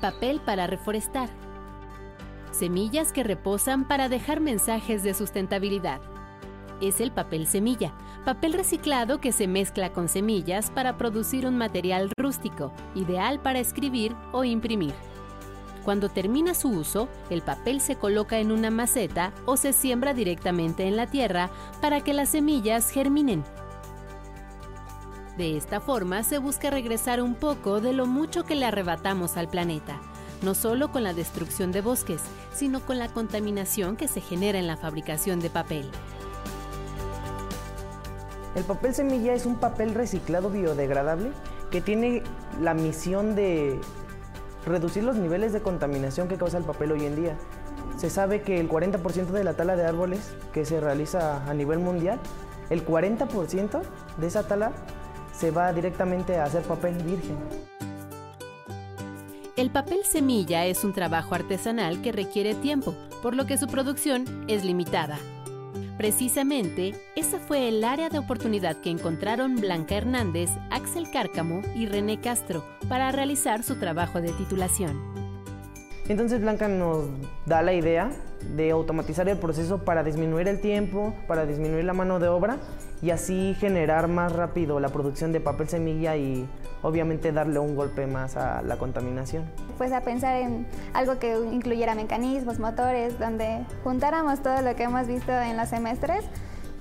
Papel 0.00 0.40
para 0.40 0.66
reforestar. 0.66 1.28
Semillas 2.50 3.12
que 3.12 3.24
reposan 3.24 3.86
para 3.86 4.08
dejar 4.08 4.40
mensajes 4.40 5.02
de 5.02 5.12
sustentabilidad. 5.12 6.00
Es 6.80 7.00
el 7.00 7.10
papel 7.10 7.46
semilla, 7.46 7.92
papel 8.24 8.52
reciclado 8.52 9.20
que 9.20 9.32
se 9.32 9.48
mezcla 9.48 9.92
con 9.92 10.08
semillas 10.08 10.70
para 10.70 10.96
producir 10.96 11.46
un 11.46 11.58
material 11.58 12.10
rústico, 12.16 12.72
ideal 12.94 13.40
para 13.40 13.58
escribir 13.58 14.14
o 14.32 14.44
imprimir. 14.44 14.94
Cuando 15.84 16.08
termina 16.08 16.54
su 16.54 16.68
uso, 16.68 17.08
el 17.30 17.42
papel 17.42 17.80
se 17.80 17.96
coloca 17.96 18.38
en 18.38 18.52
una 18.52 18.70
maceta 18.70 19.32
o 19.44 19.56
se 19.56 19.72
siembra 19.72 20.14
directamente 20.14 20.86
en 20.86 20.96
la 20.96 21.06
tierra 21.06 21.50
para 21.80 22.02
que 22.02 22.12
las 22.12 22.28
semillas 22.28 22.90
germinen. 22.90 23.42
De 25.36 25.56
esta 25.56 25.80
forma 25.80 26.22
se 26.22 26.38
busca 26.38 26.70
regresar 26.70 27.22
un 27.22 27.34
poco 27.34 27.80
de 27.80 27.92
lo 27.92 28.06
mucho 28.06 28.44
que 28.44 28.54
le 28.54 28.66
arrebatamos 28.66 29.36
al 29.36 29.48
planeta, 29.48 30.00
no 30.42 30.54
solo 30.54 30.92
con 30.92 31.02
la 31.02 31.14
destrucción 31.14 31.72
de 31.72 31.80
bosques, 31.80 32.20
sino 32.52 32.80
con 32.80 32.98
la 32.98 33.08
contaminación 33.08 33.96
que 33.96 34.08
se 34.08 34.20
genera 34.20 34.58
en 34.58 34.66
la 34.66 34.76
fabricación 34.76 35.40
de 35.40 35.50
papel. 35.50 35.90
El 38.58 38.64
papel 38.64 38.92
semilla 38.92 39.34
es 39.34 39.46
un 39.46 39.54
papel 39.54 39.94
reciclado 39.94 40.50
biodegradable 40.50 41.30
que 41.70 41.80
tiene 41.80 42.24
la 42.60 42.74
misión 42.74 43.36
de 43.36 43.78
reducir 44.66 45.04
los 45.04 45.14
niveles 45.14 45.52
de 45.52 45.62
contaminación 45.62 46.26
que 46.26 46.38
causa 46.38 46.58
el 46.58 46.64
papel 46.64 46.90
hoy 46.90 47.04
en 47.04 47.14
día. 47.14 47.36
Se 47.98 48.10
sabe 48.10 48.42
que 48.42 48.58
el 48.58 48.68
40% 48.68 49.26
de 49.26 49.44
la 49.44 49.54
tala 49.54 49.76
de 49.76 49.84
árboles 49.86 50.34
que 50.52 50.64
se 50.64 50.80
realiza 50.80 51.48
a 51.48 51.54
nivel 51.54 51.78
mundial, 51.78 52.18
el 52.68 52.84
40% 52.84 53.80
de 54.16 54.26
esa 54.26 54.48
tala 54.48 54.72
se 55.32 55.52
va 55.52 55.72
directamente 55.72 56.36
a 56.38 56.44
hacer 56.46 56.62
papel 56.62 56.94
virgen. 57.04 57.36
El 59.54 59.70
papel 59.70 60.00
semilla 60.02 60.66
es 60.66 60.82
un 60.82 60.94
trabajo 60.94 61.36
artesanal 61.36 62.02
que 62.02 62.10
requiere 62.10 62.56
tiempo, 62.56 62.96
por 63.22 63.36
lo 63.36 63.46
que 63.46 63.56
su 63.56 63.68
producción 63.68 64.24
es 64.48 64.64
limitada. 64.64 65.20
Precisamente, 65.98 66.94
esa 67.16 67.40
fue 67.40 67.66
el 67.68 67.82
área 67.82 68.08
de 68.08 68.20
oportunidad 68.20 68.76
que 68.76 68.88
encontraron 68.88 69.56
Blanca 69.56 69.96
Hernández, 69.96 70.48
Axel 70.70 71.10
Cárcamo 71.10 71.62
y 71.74 71.86
René 71.86 72.20
Castro 72.20 72.64
para 72.88 73.10
realizar 73.10 73.64
su 73.64 73.80
trabajo 73.80 74.20
de 74.20 74.30
titulación. 74.30 74.96
Entonces 76.08 76.40
Blanca 76.40 76.68
nos 76.68 77.06
da 77.46 77.62
la 77.62 77.72
idea 77.72 78.12
de 78.54 78.70
automatizar 78.70 79.28
el 79.28 79.38
proceso 79.38 79.84
para 79.84 80.04
disminuir 80.04 80.46
el 80.46 80.60
tiempo, 80.60 81.16
para 81.26 81.46
disminuir 81.46 81.84
la 81.84 81.94
mano 81.94 82.20
de 82.20 82.28
obra 82.28 82.58
y 83.02 83.10
así 83.10 83.56
generar 83.58 84.06
más 84.06 84.30
rápido 84.32 84.78
la 84.78 84.90
producción 84.90 85.32
de 85.32 85.40
papel 85.40 85.68
semilla 85.68 86.16
y 86.16 86.48
obviamente 86.82 87.32
darle 87.32 87.58
un 87.58 87.74
golpe 87.74 88.06
más 88.06 88.36
a 88.36 88.62
la 88.62 88.76
contaminación. 88.78 89.46
Pues 89.78 89.92
a 89.92 90.02
pensar 90.02 90.36
en 90.36 90.66
algo 90.92 91.18
que 91.18 91.38
incluyera 91.52 91.94
mecanismos, 91.94 92.58
motores, 92.58 93.18
donde 93.18 93.64
juntáramos 93.84 94.42
todo 94.42 94.60
lo 94.60 94.74
que 94.76 94.82
hemos 94.82 95.06
visto 95.06 95.32
en 95.32 95.56
los 95.56 95.68
semestres 95.68 96.24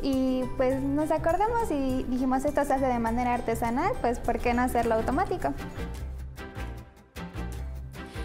y 0.02 0.44
pues 0.58 0.82
nos 0.82 1.12
acordamos 1.12 1.72
y 1.72 2.04
dijimos 2.10 2.46
esto 2.46 2.64
se 2.66 2.74
hace 2.74 2.86
de 2.86 3.00
manera 3.00 3.34
artesanal, 3.34 3.94
pues 4.02 4.20
¿por 4.20 4.40
qué 4.40 4.54
no 4.54 4.62
hacerlo 4.62 4.96
automático? 4.96 5.54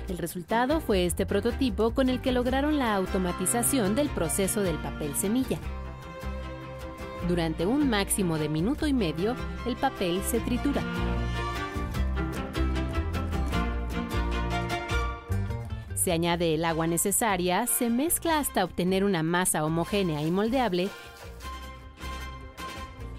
El 0.09 0.19
resultado 0.19 0.81
fue 0.81 1.07
este 1.07 1.25
prototipo 1.25 1.93
con 1.95 2.09
el 2.09 2.21
que 2.21 2.33
lograron 2.33 2.79
la 2.79 2.95
automatización 2.95 3.95
del 3.95 4.11
proceso 4.11 4.61
del 4.61 4.77
papel 4.77 5.15
semilla. 5.15 5.59
Durante 7.29 7.65
un 7.65 7.89
máximo 7.89 8.37
de 8.37 8.49
minuto 8.49 8.87
y 8.87 8.93
medio, 8.93 9.35
el 9.65 9.77
papel 9.77 10.21
se 10.23 10.41
tritura. 10.41 10.83
Se 16.03 16.11
añade 16.11 16.55
el 16.55 16.65
agua 16.65 16.89
necesaria, 16.89 17.69
se 17.69 17.89
mezcla 17.89 18.41
hasta 18.41 18.65
obtener 18.65 19.05
una 19.05 19.23
masa 19.23 19.65
homogénea 19.65 20.21
y 20.23 20.33
moldeable 20.33 20.89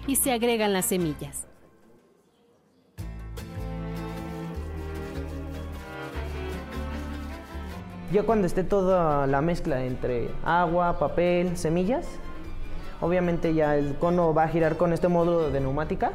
y 0.06 0.16
se 0.16 0.32
agregan 0.32 0.74
las 0.74 0.84
semillas. 0.84 1.46
Ya 8.12 8.22
cuando 8.24 8.46
esté 8.46 8.62
toda 8.64 9.26
la 9.28 9.40
mezcla 9.40 9.82
entre 9.82 10.28
agua, 10.44 10.98
papel, 10.98 11.56
semillas, 11.56 12.06
obviamente 13.00 13.54
ya 13.54 13.78
el 13.78 13.94
cono 13.96 14.34
va 14.34 14.42
a 14.42 14.48
girar 14.48 14.76
con 14.76 14.92
este 14.92 15.08
módulo 15.08 15.50
de 15.50 15.60
neumática, 15.60 16.12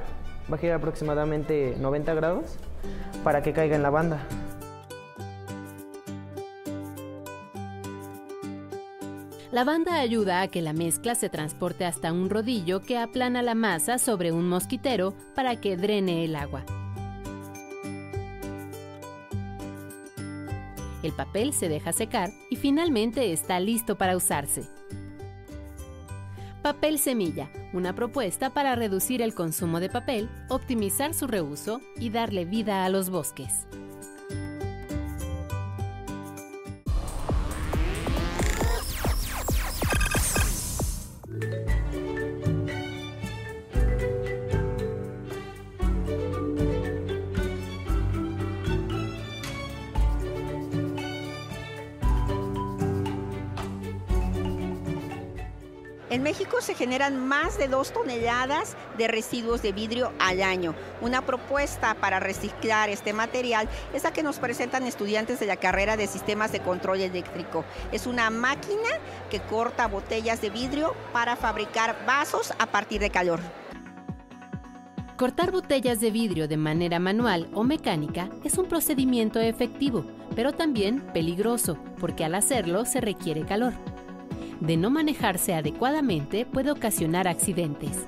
va 0.52 0.58
a 0.58 0.60
girar 0.60 0.76
aproximadamente 0.76 1.76
90 1.80 2.14
grados 2.14 2.58
para 3.24 3.42
que 3.42 3.54
caiga 3.54 3.76
en 3.76 3.82
la 3.82 3.90
banda. 3.90 4.20
La 9.52 9.64
banda 9.64 10.00
ayuda 10.00 10.42
a 10.42 10.48
que 10.48 10.62
la 10.62 10.74
mezcla 10.74 11.16
se 11.16 11.28
transporte 11.28 11.84
hasta 11.84 12.14
un 12.14 12.30
rodillo 12.30 12.82
que 12.82 13.00
aplana 13.00 13.42
la 13.42 13.56
masa 13.56 13.98
sobre 13.98 14.32
un 14.32 14.48
mosquitero 14.48 15.16
para 15.34 15.56
que 15.56 15.76
drene 15.76 16.24
el 16.24 16.36
agua. 16.36 16.64
El 21.02 21.14
papel 21.14 21.54
se 21.54 21.68
deja 21.68 21.94
secar 21.94 22.30
y 22.52 22.58
finalmente 22.58 23.32
está 23.32 23.60
listo 23.60 23.98
para 23.98 24.16
usarse. 24.16 24.68
Papel 26.62 27.00
semilla, 27.00 27.50
una 27.74 27.96
propuesta 27.96 28.52
para 28.52 28.76
reducir 28.76 29.24
el 29.24 29.34
consumo 29.34 29.80
de 29.80 29.90
papel, 29.90 30.30
optimizar 30.50 31.16
su 31.16 31.26
reuso 31.26 31.82
y 31.98 32.12
darle 32.12 32.46
vida 32.46 32.86
a 32.86 32.90
los 32.90 33.10
bosques. 33.10 33.66
México 56.30 56.62
se 56.62 56.76
generan 56.76 57.28
más 57.28 57.58
de 57.58 57.68
dos 57.68 57.92
toneladas 57.92 58.78
de 59.00 59.08
residuos 59.08 59.64
de 59.64 59.72
vidrio 59.72 60.14
al 60.20 60.44
año. 60.44 60.76
Una 61.02 61.26
propuesta 61.26 61.96
para 61.96 62.20
reciclar 62.20 62.88
este 62.92 63.14
material 63.14 63.68
es 63.96 64.04
la 64.04 64.14
que 64.14 64.22
nos 64.22 64.38
presentan 64.38 64.84
estudiantes 64.84 65.40
de 65.40 65.48
la 65.48 65.56
carrera 65.56 65.98
de 65.98 66.06
sistemas 66.06 66.52
de 66.52 66.60
control 66.60 67.02
eléctrico. 67.02 67.66
Es 67.92 68.06
una 68.06 68.30
máquina 68.30 68.90
que 69.32 69.40
corta 69.40 69.88
botellas 69.88 70.40
de 70.40 70.52
vidrio 70.52 70.94
para 71.14 71.36
fabricar 71.36 71.96
vasos 72.06 72.54
a 72.60 72.68
partir 72.68 73.02
de 73.02 73.10
calor. 73.10 73.40
Cortar 75.18 75.50
botellas 75.50 76.00
de 76.00 76.12
vidrio 76.12 76.48
de 76.48 76.58
manera 76.58 77.00
manual 77.00 77.50
o 77.56 77.64
mecánica 77.64 78.30
es 78.44 78.60
un 78.60 78.68
procedimiento 78.68 79.40
efectivo, 79.40 80.06
pero 80.36 80.54
también 80.54 81.02
peligroso, 81.12 81.80
porque 82.00 82.24
al 82.24 82.36
hacerlo 82.36 82.86
se 82.86 83.02
requiere 83.02 83.48
calor 83.48 83.74
de 84.60 84.78
no 84.78 84.90
manejarse 84.90 85.54
adecuadamente 85.54 86.46
puede 86.46 86.72
ocasionar 86.72 87.28
accidentes. 87.28 88.06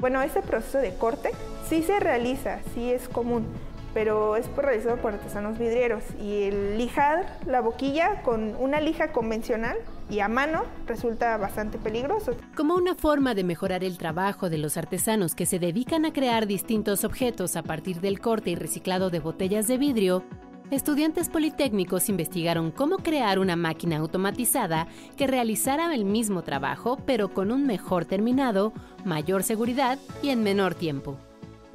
Bueno, 0.00 0.22
este 0.22 0.42
proceso 0.42 0.78
de 0.78 0.94
corte 0.94 1.30
sí 1.68 1.82
se 1.82 2.00
realiza, 2.00 2.60
sí 2.74 2.90
es 2.90 3.08
común, 3.08 3.46
pero 3.92 4.36
es 4.36 4.48
realizado 4.56 4.96
por 4.96 5.14
artesanos 5.14 5.58
vidrieros 5.58 6.02
y 6.20 6.44
el 6.44 6.78
lijar 6.78 7.38
la 7.46 7.60
boquilla 7.60 8.22
con 8.22 8.56
una 8.56 8.80
lija 8.80 9.12
convencional 9.12 9.76
y 10.08 10.20
a 10.20 10.28
mano 10.28 10.64
resulta 10.86 11.36
bastante 11.36 11.78
peligroso. 11.78 12.34
Como 12.56 12.74
una 12.74 12.94
forma 12.94 13.34
de 13.34 13.44
mejorar 13.44 13.84
el 13.84 13.98
trabajo 13.98 14.48
de 14.48 14.58
los 14.58 14.76
artesanos 14.76 15.34
que 15.34 15.46
se 15.46 15.58
dedican 15.58 16.04
a 16.04 16.12
crear 16.12 16.46
distintos 16.46 17.04
objetos 17.04 17.56
a 17.56 17.62
partir 17.62 18.00
del 18.00 18.20
corte 18.20 18.50
y 18.50 18.54
reciclado 18.54 19.10
de 19.10 19.20
botellas 19.20 19.68
de 19.68 19.78
vidrio, 19.78 20.24
estudiantes 20.70 21.28
politécnicos 21.28 22.08
investigaron 22.08 22.70
cómo 22.70 22.98
crear 22.98 23.38
una 23.38 23.56
máquina 23.56 23.98
automatizada 23.98 24.86
que 25.16 25.26
realizara 25.26 25.94
el 25.94 26.04
mismo 26.04 26.42
trabajo 26.42 26.98
pero 27.06 27.32
con 27.34 27.50
un 27.50 27.66
mejor 27.66 28.04
terminado, 28.04 28.72
mayor 29.04 29.42
seguridad 29.42 29.98
y 30.22 30.30
en 30.30 30.42
menor 30.42 30.74
tiempo. 30.74 31.16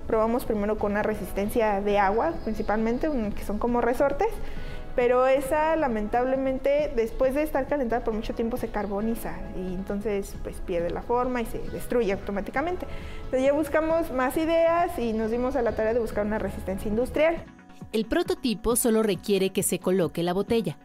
Probamos 0.07 0.45
primero 0.45 0.77
con 0.77 0.91
una 0.91 1.03
resistencia 1.03 1.81
de 1.81 1.97
agua, 1.97 2.33
principalmente, 2.43 3.09
que 3.35 3.43
son 3.43 3.57
como 3.57 3.81
resortes, 3.81 4.29
pero 4.95 5.27
esa 5.27 5.75
lamentablemente 5.75 6.91
después 6.95 7.33
de 7.33 7.43
estar 7.43 7.67
calentada 7.67 8.03
por 8.03 8.13
mucho 8.13 8.33
tiempo 8.33 8.55
se 8.55 8.69
carboniza 8.69 9.33
y 9.57 9.73
entonces 9.73 10.35
pues 10.43 10.57
pierde 10.61 10.89
la 10.89 11.01
forma 11.01 11.41
y 11.41 11.45
se 11.45 11.59
destruye 11.59 12.13
automáticamente. 12.13 12.85
Entonces 13.25 13.43
ya 13.43 13.51
buscamos 13.51 14.11
más 14.11 14.37
ideas 14.37 14.97
y 14.97 15.11
nos 15.13 15.31
dimos 15.31 15.55
a 15.55 15.61
la 15.61 15.73
tarea 15.73 15.93
de 15.93 15.99
buscar 15.99 16.25
una 16.25 16.39
resistencia 16.39 16.87
industrial. 16.87 17.43
El 17.91 18.05
prototipo 18.05 18.75
solo 18.75 19.03
requiere 19.03 19.51
que 19.51 19.63
se 19.63 19.79
coloque 19.79 20.23
la 20.23 20.33
botella. 20.33 20.77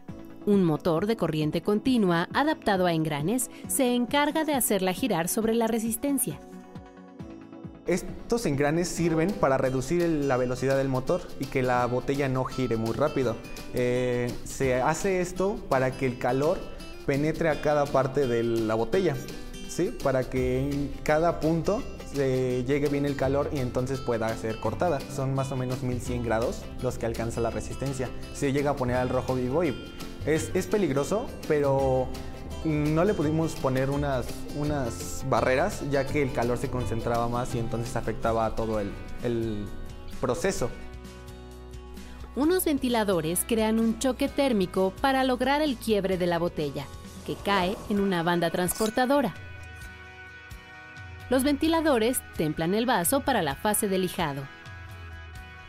Un 0.45 0.63
motor 0.63 1.05
de 1.05 1.17
corriente 1.17 1.61
continua 1.61 2.27
adaptado 2.33 2.87
a 2.87 2.93
engranes 2.93 3.51
se 3.67 3.93
encarga 3.93 4.43
de 4.43 4.55
hacerla 4.55 4.93
girar 4.93 5.27
sobre 5.27 5.53
la 5.53 5.67
resistencia. 5.67 6.39
Estos 7.87 8.45
engranes 8.45 8.87
sirven 8.87 9.31
para 9.31 9.57
reducir 9.57 10.07
la 10.07 10.37
velocidad 10.37 10.77
del 10.77 10.87
motor 10.87 11.21
y 11.39 11.45
que 11.45 11.61
la 11.61 11.85
botella 11.85 12.29
no 12.29 12.43
gire 12.45 12.77
muy 12.77 12.93
rápido. 12.93 13.35
Eh, 13.73 14.31
se 14.43 14.75
hace 14.81 15.21
esto 15.21 15.57
para 15.67 15.91
que 15.91 16.05
el 16.05 16.17
calor 16.17 16.57
penetre 17.05 17.49
a 17.49 17.61
cada 17.61 17.85
parte 17.85 18.27
de 18.27 18.43
la 18.43 18.75
botella, 18.75 19.15
¿sí? 19.67 19.95
para 20.03 20.29
que 20.29 20.59
en 20.59 20.91
cada 21.03 21.39
punto 21.39 21.83
llegue 22.13 22.87
bien 22.89 23.05
el 23.05 23.15
calor 23.15 23.49
y 23.53 23.59
entonces 23.59 23.99
pueda 23.99 24.35
ser 24.37 24.59
cortada. 24.59 24.99
Son 25.13 25.33
más 25.33 25.51
o 25.51 25.57
menos 25.57 25.83
1100 25.83 26.23
grados 26.23 26.61
los 26.81 26.97
que 26.97 27.05
alcanza 27.05 27.41
la 27.41 27.49
resistencia. 27.49 28.09
Se 28.33 28.51
llega 28.51 28.71
a 28.71 28.75
poner 28.75 28.97
al 28.97 29.09
rojo 29.09 29.35
vivo 29.35 29.63
y 29.63 29.75
es, 30.25 30.49
peligroso, 30.67 31.27
pero 31.47 32.07
no 32.65 33.03
le 33.03 33.13
pudimos 33.13 33.55
poner 33.55 33.89
unas, 33.89 35.25
barreras 35.29 35.83
ya 35.89 36.05
que 36.05 36.21
el 36.21 36.31
calor 36.31 36.57
se 36.57 36.69
concentraba 36.69 37.27
más 37.27 37.55
y 37.55 37.59
entonces 37.59 37.95
afectaba 37.95 38.45
a 38.45 38.55
todo 38.55 38.79
el 38.79 39.65
proceso. 40.19 40.69
Unos 42.33 42.63
ventiladores 42.63 43.43
crean 43.45 43.77
un 43.77 43.99
choque 43.99 44.29
térmico 44.29 44.93
para 45.01 45.25
lograr 45.25 45.61
el 45.61 45.75
quiebre 45.75 46.17
de 46.17 46.27
la 46.27 46.39
botella, 46.39 46.85
que 47.25 47.35
cae 47.35 47.75
en 47.89 47.99
una 47.99 48.23
banda 48.23 48.49
transportadora. 48.49 49.50
Los 51.31 51.45
ventiladores 51.45 52.19
templan 52.35 52.73
el 52.73 52.85
vaso 52.85 53.21
para 53.21 53.41
la 53.41 53.55
fase 53.55 53.87
de 53.87 53.97
lijado. 53.97 54.43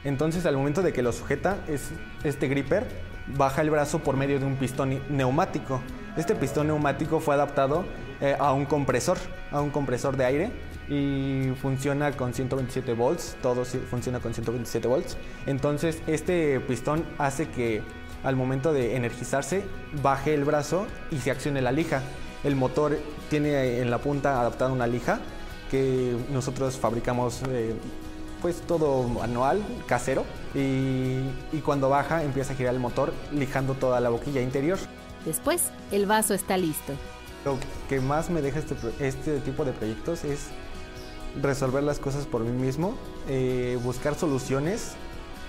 Entonces 0.02 0.44
al 0.44 0.56
momento 0.56 0.82
de 0.82 0.92
que 0.92 1.02
lo 1.02 1.12
sujeta, 1.12 1.56
es, 1.68 1.92
este 2.24 2.48
gripper 2.48 2.84
baja 3.36 3.62
el 3.62 3.70
brazo 3.70 4.00
por 4.00 4.16
medio 4.16 4.40
de 4.40 4.44
un 4.44 4.56
pistón 4.56 5.00
neumático. 5.08 5.80
Este 6.16 6.34
pistón 6.34 6.66
neumático 6.66 7.20
fue 7.20 7.36
adaptado 7.36 7.84
eh, 8.20 8.36
a 8.40 8.52
un 8.52 8.66
compresor, 8.66 9.18
a 9.52 9.60
un 9.60 9.70
compresor 9.70 10.16
de 10.16 10.24
aire 10.24 10.50
y 10.88 11.52
funciona 11.62 12.10
con 12.10 12.34
127 12.34 12.94
volts, 12.94 13.36
todo 13.40 13.64
funciona 13.64 14.18
con 14.18 14.34
127 14.34 14.88
volts. 14.88 15.16
Entonces 15.46 16.02
este 16.08 16.58
pistón 16.58 17.04
hace 17.18 17.46
que 17.46 17.82
al 18.24 18.34
momento 18.34 18.72
de 18.72 18.96
energizarse 18.96 19.62
baje 20.02 20.34
el 20.34 20.42
brazo 20.42 20.88
y 21.12 21.18
se 21.18 21.30
accione 21.30 21.62
la 21.62 21.70
lija. 21.70 22.02
El 22.42 22.56
motor 22.56 22.98
tiene 23.30 23.78
en 23.78 23.92
la 23.92 23.98
punta 23.98 24.40
adaptada 24.40 24.72
una 24.72 24.88
lija 24.88 25.20
que 25.72 26.14
nosotros 26.30 26.76
fabricamos 26.76 27.40
eh, 27.48 27.74
pues 28.42 28.60
todo 28.60 29.04
manual, 29.04 29.62
casero, 29.86 30.26
y, 30.54 31.22
cuando 31.64 31.88
baja 31.88 32.22
empieza 32.24 32.52
a 32.52 32.56
girar 32.56 32.74
el 32.74 32.80
motor 32.80 33.14
lijando 33.32 33.72
toda 33.72 33.98
la 34.00 34.10
boquilla 34.10 34.42
interior. 34.42 34.78
Después, 35.24 35.70
el 35.90 36.04
vaso 36.04 36.34
está 36.34 36.58
listo. 36.58 36.92
Lo 37.46 37.56
que 37.88 38.00
más 38.00 38.28
me 38.28 38.42
deja 38.42 38.58
este, 38.58 38.76
este 39.00 39.40
tipo 39.40 39.64
de 39.64 39.72
proyectos 39.72 40.24
es 40.24 40.48
resolver 41.40 41.82
las 41.82 41.98
cosas 41.98 42.26
por 42.26 42.42
mí 42.42 42.50
mismo, 42.50 42.94
eh, 43.28 43.78
buscar 43.82 44.14
soluciones, 44.14 44.92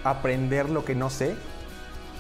aprender 0.06 0.70
lo 0.70 0.86
que 0.86 0.96
no 0.96 1.10
sé, 1.10 1.36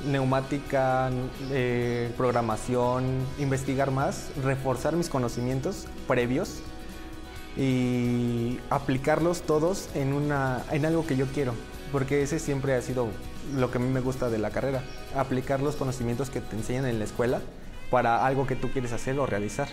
neumática, 0.05 1.09
eh, 1.51 2.11
programación, 2.17 3.05
investigar 3.39 3.91
más, 3.91 4.31
reforzar 4.43 4.97
mis 4.97 5.07
conocimientos 5.07 5.85
previos 6.05 6.61
y 7.57 8.59
aplicarlos 8.69 9.43
todos 9.43 9.89
en, 9.93 10.13
una, 10.13 10.63
en 10.71 10.85
algo 10.85 11.05
que 11.05 11.15
yo 11.15 11.27
quiero, 11.27 11.53
porque 11.91 12.21
ese 12.23 12.39
siempre 12.39 12.73
ha 12.75 12.81
sido 12.81 13.07
lo 13.55 13.71
que 13.71 13.77
a 13.77 13.81
mí 13.81 13.89
me 13.89 13.99
gusta 13.99 14.29
de 14.29 14.39
la 14.39 14.49
carrera, 14.49 14.81
aplicar 15.15 15.59
los 15.61 15.75
conocimientos 15.75 16.29
que 16.29 16.41
te 16.41 16.55
enseñan 16.55 16.85
en 16.85 16.99
la 16.99 17.05
escuela 17.05 17.41
para 17.91 18.25
algo 18.25 18.47
que 18.47 18.55
tú 18.55 18.71
quieres 18.71 18.91
hacer 18.91 19.19
o 19.19 19.25
realizar. 19.25 19.67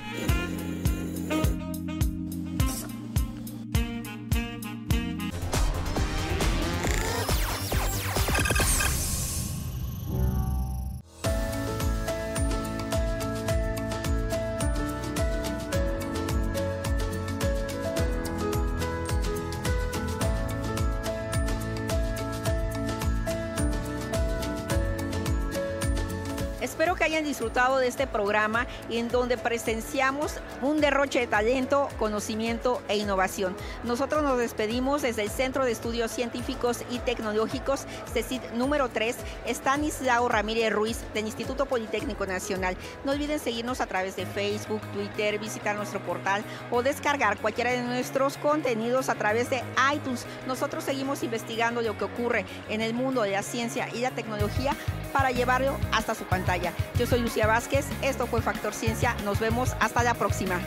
Este 28.00 28.10
programa 28.10 28.66
en 28.88 29.08
donde 29.08 29.36
presenciamos 29.36 30.36
un 30.62 30.80
derroche 30.80 31.20
de 31.20 31.26
talento, 31.26 31.86
conocimiento 31.98 32.80
e 32.88 32.96
innovación. 32.96 33.54
Nosotros 33.84 34.22
nos 34.22 34.38
despedimos 34.38 35.02
desde 35.02 35.20
el 35.20 35.28
Centro 35.28 35.66
de 35.66 35.72
Estudios 35.72 36.10
Científicos 36.10 36.82
y 36.90 36.98
Tecnológicos, 37.00 37.84
CECID 38.10 38.40
número 38.54 38.88
3, 38.88 39.16
Stanislao 39.48 40.30
Ramírez 40.30 40.72
Ruiz 40.72 41.00
del 41.12 41.26
Instituto 41.26 41.66
Politécnico 41.66 42.24
Nacional. 42.24 42.74
No 43.04 43.12
olviden 43.12 43.38
seguirnos 43.38 43.82
a 43.82 43.86
través 43.86 44.16
de 44.16 44.24
Facebook, 44.24 44.80
Twitter, 44.94 45.38
visitar 45.38 45.76
nuestro 45.76 46.00
portal 46.00 46.42
o 46.70 46.82
descargar 46.82 47.36
cualquiera 47.36 47.72
de 47.72 47.82
nuestros 47.82 48.38
contenidos 48.38 49.10
a 49.10 49.14
través 49.14 49.50
de 49.50 49.62
iTunes. 49.94 50.24
Nosotros 50.46 50.84
seguimos 50.84 51.22
investigando 51.22 51.82
lo 51.82 51.98
que 51.98 52.04
ocurre 52.04 52.46
en 52.70 52.80
el 52.80 52.94
mundo 52.94 53.20
de 53.20 53.32
la 53.32 53.42
ciencia 53.42 53.90
y 53.92 53.98
la 53.98 54.10
tecnología 54.10 54.74
para 55.10 55.30
llevarlo 55.30 55.76
hasta 55.92 56.14
su 56.14 56.24
pantalla. 56.24 56.72
Yo 56.98 57.06
soy 57.06 57.20
Lucía 57.20 57.46
Vázquez, 57.46 57.86
esto 58.02 58.26
fue 58.26 58.42
Factor 58.42 58.74
Ciencia, 58.74 59.14
nos 59.24 59.38
vemos 59.40 59.74
hasta 59.80 60.02
la 60.02 60.14
próxima. 60.14 60.60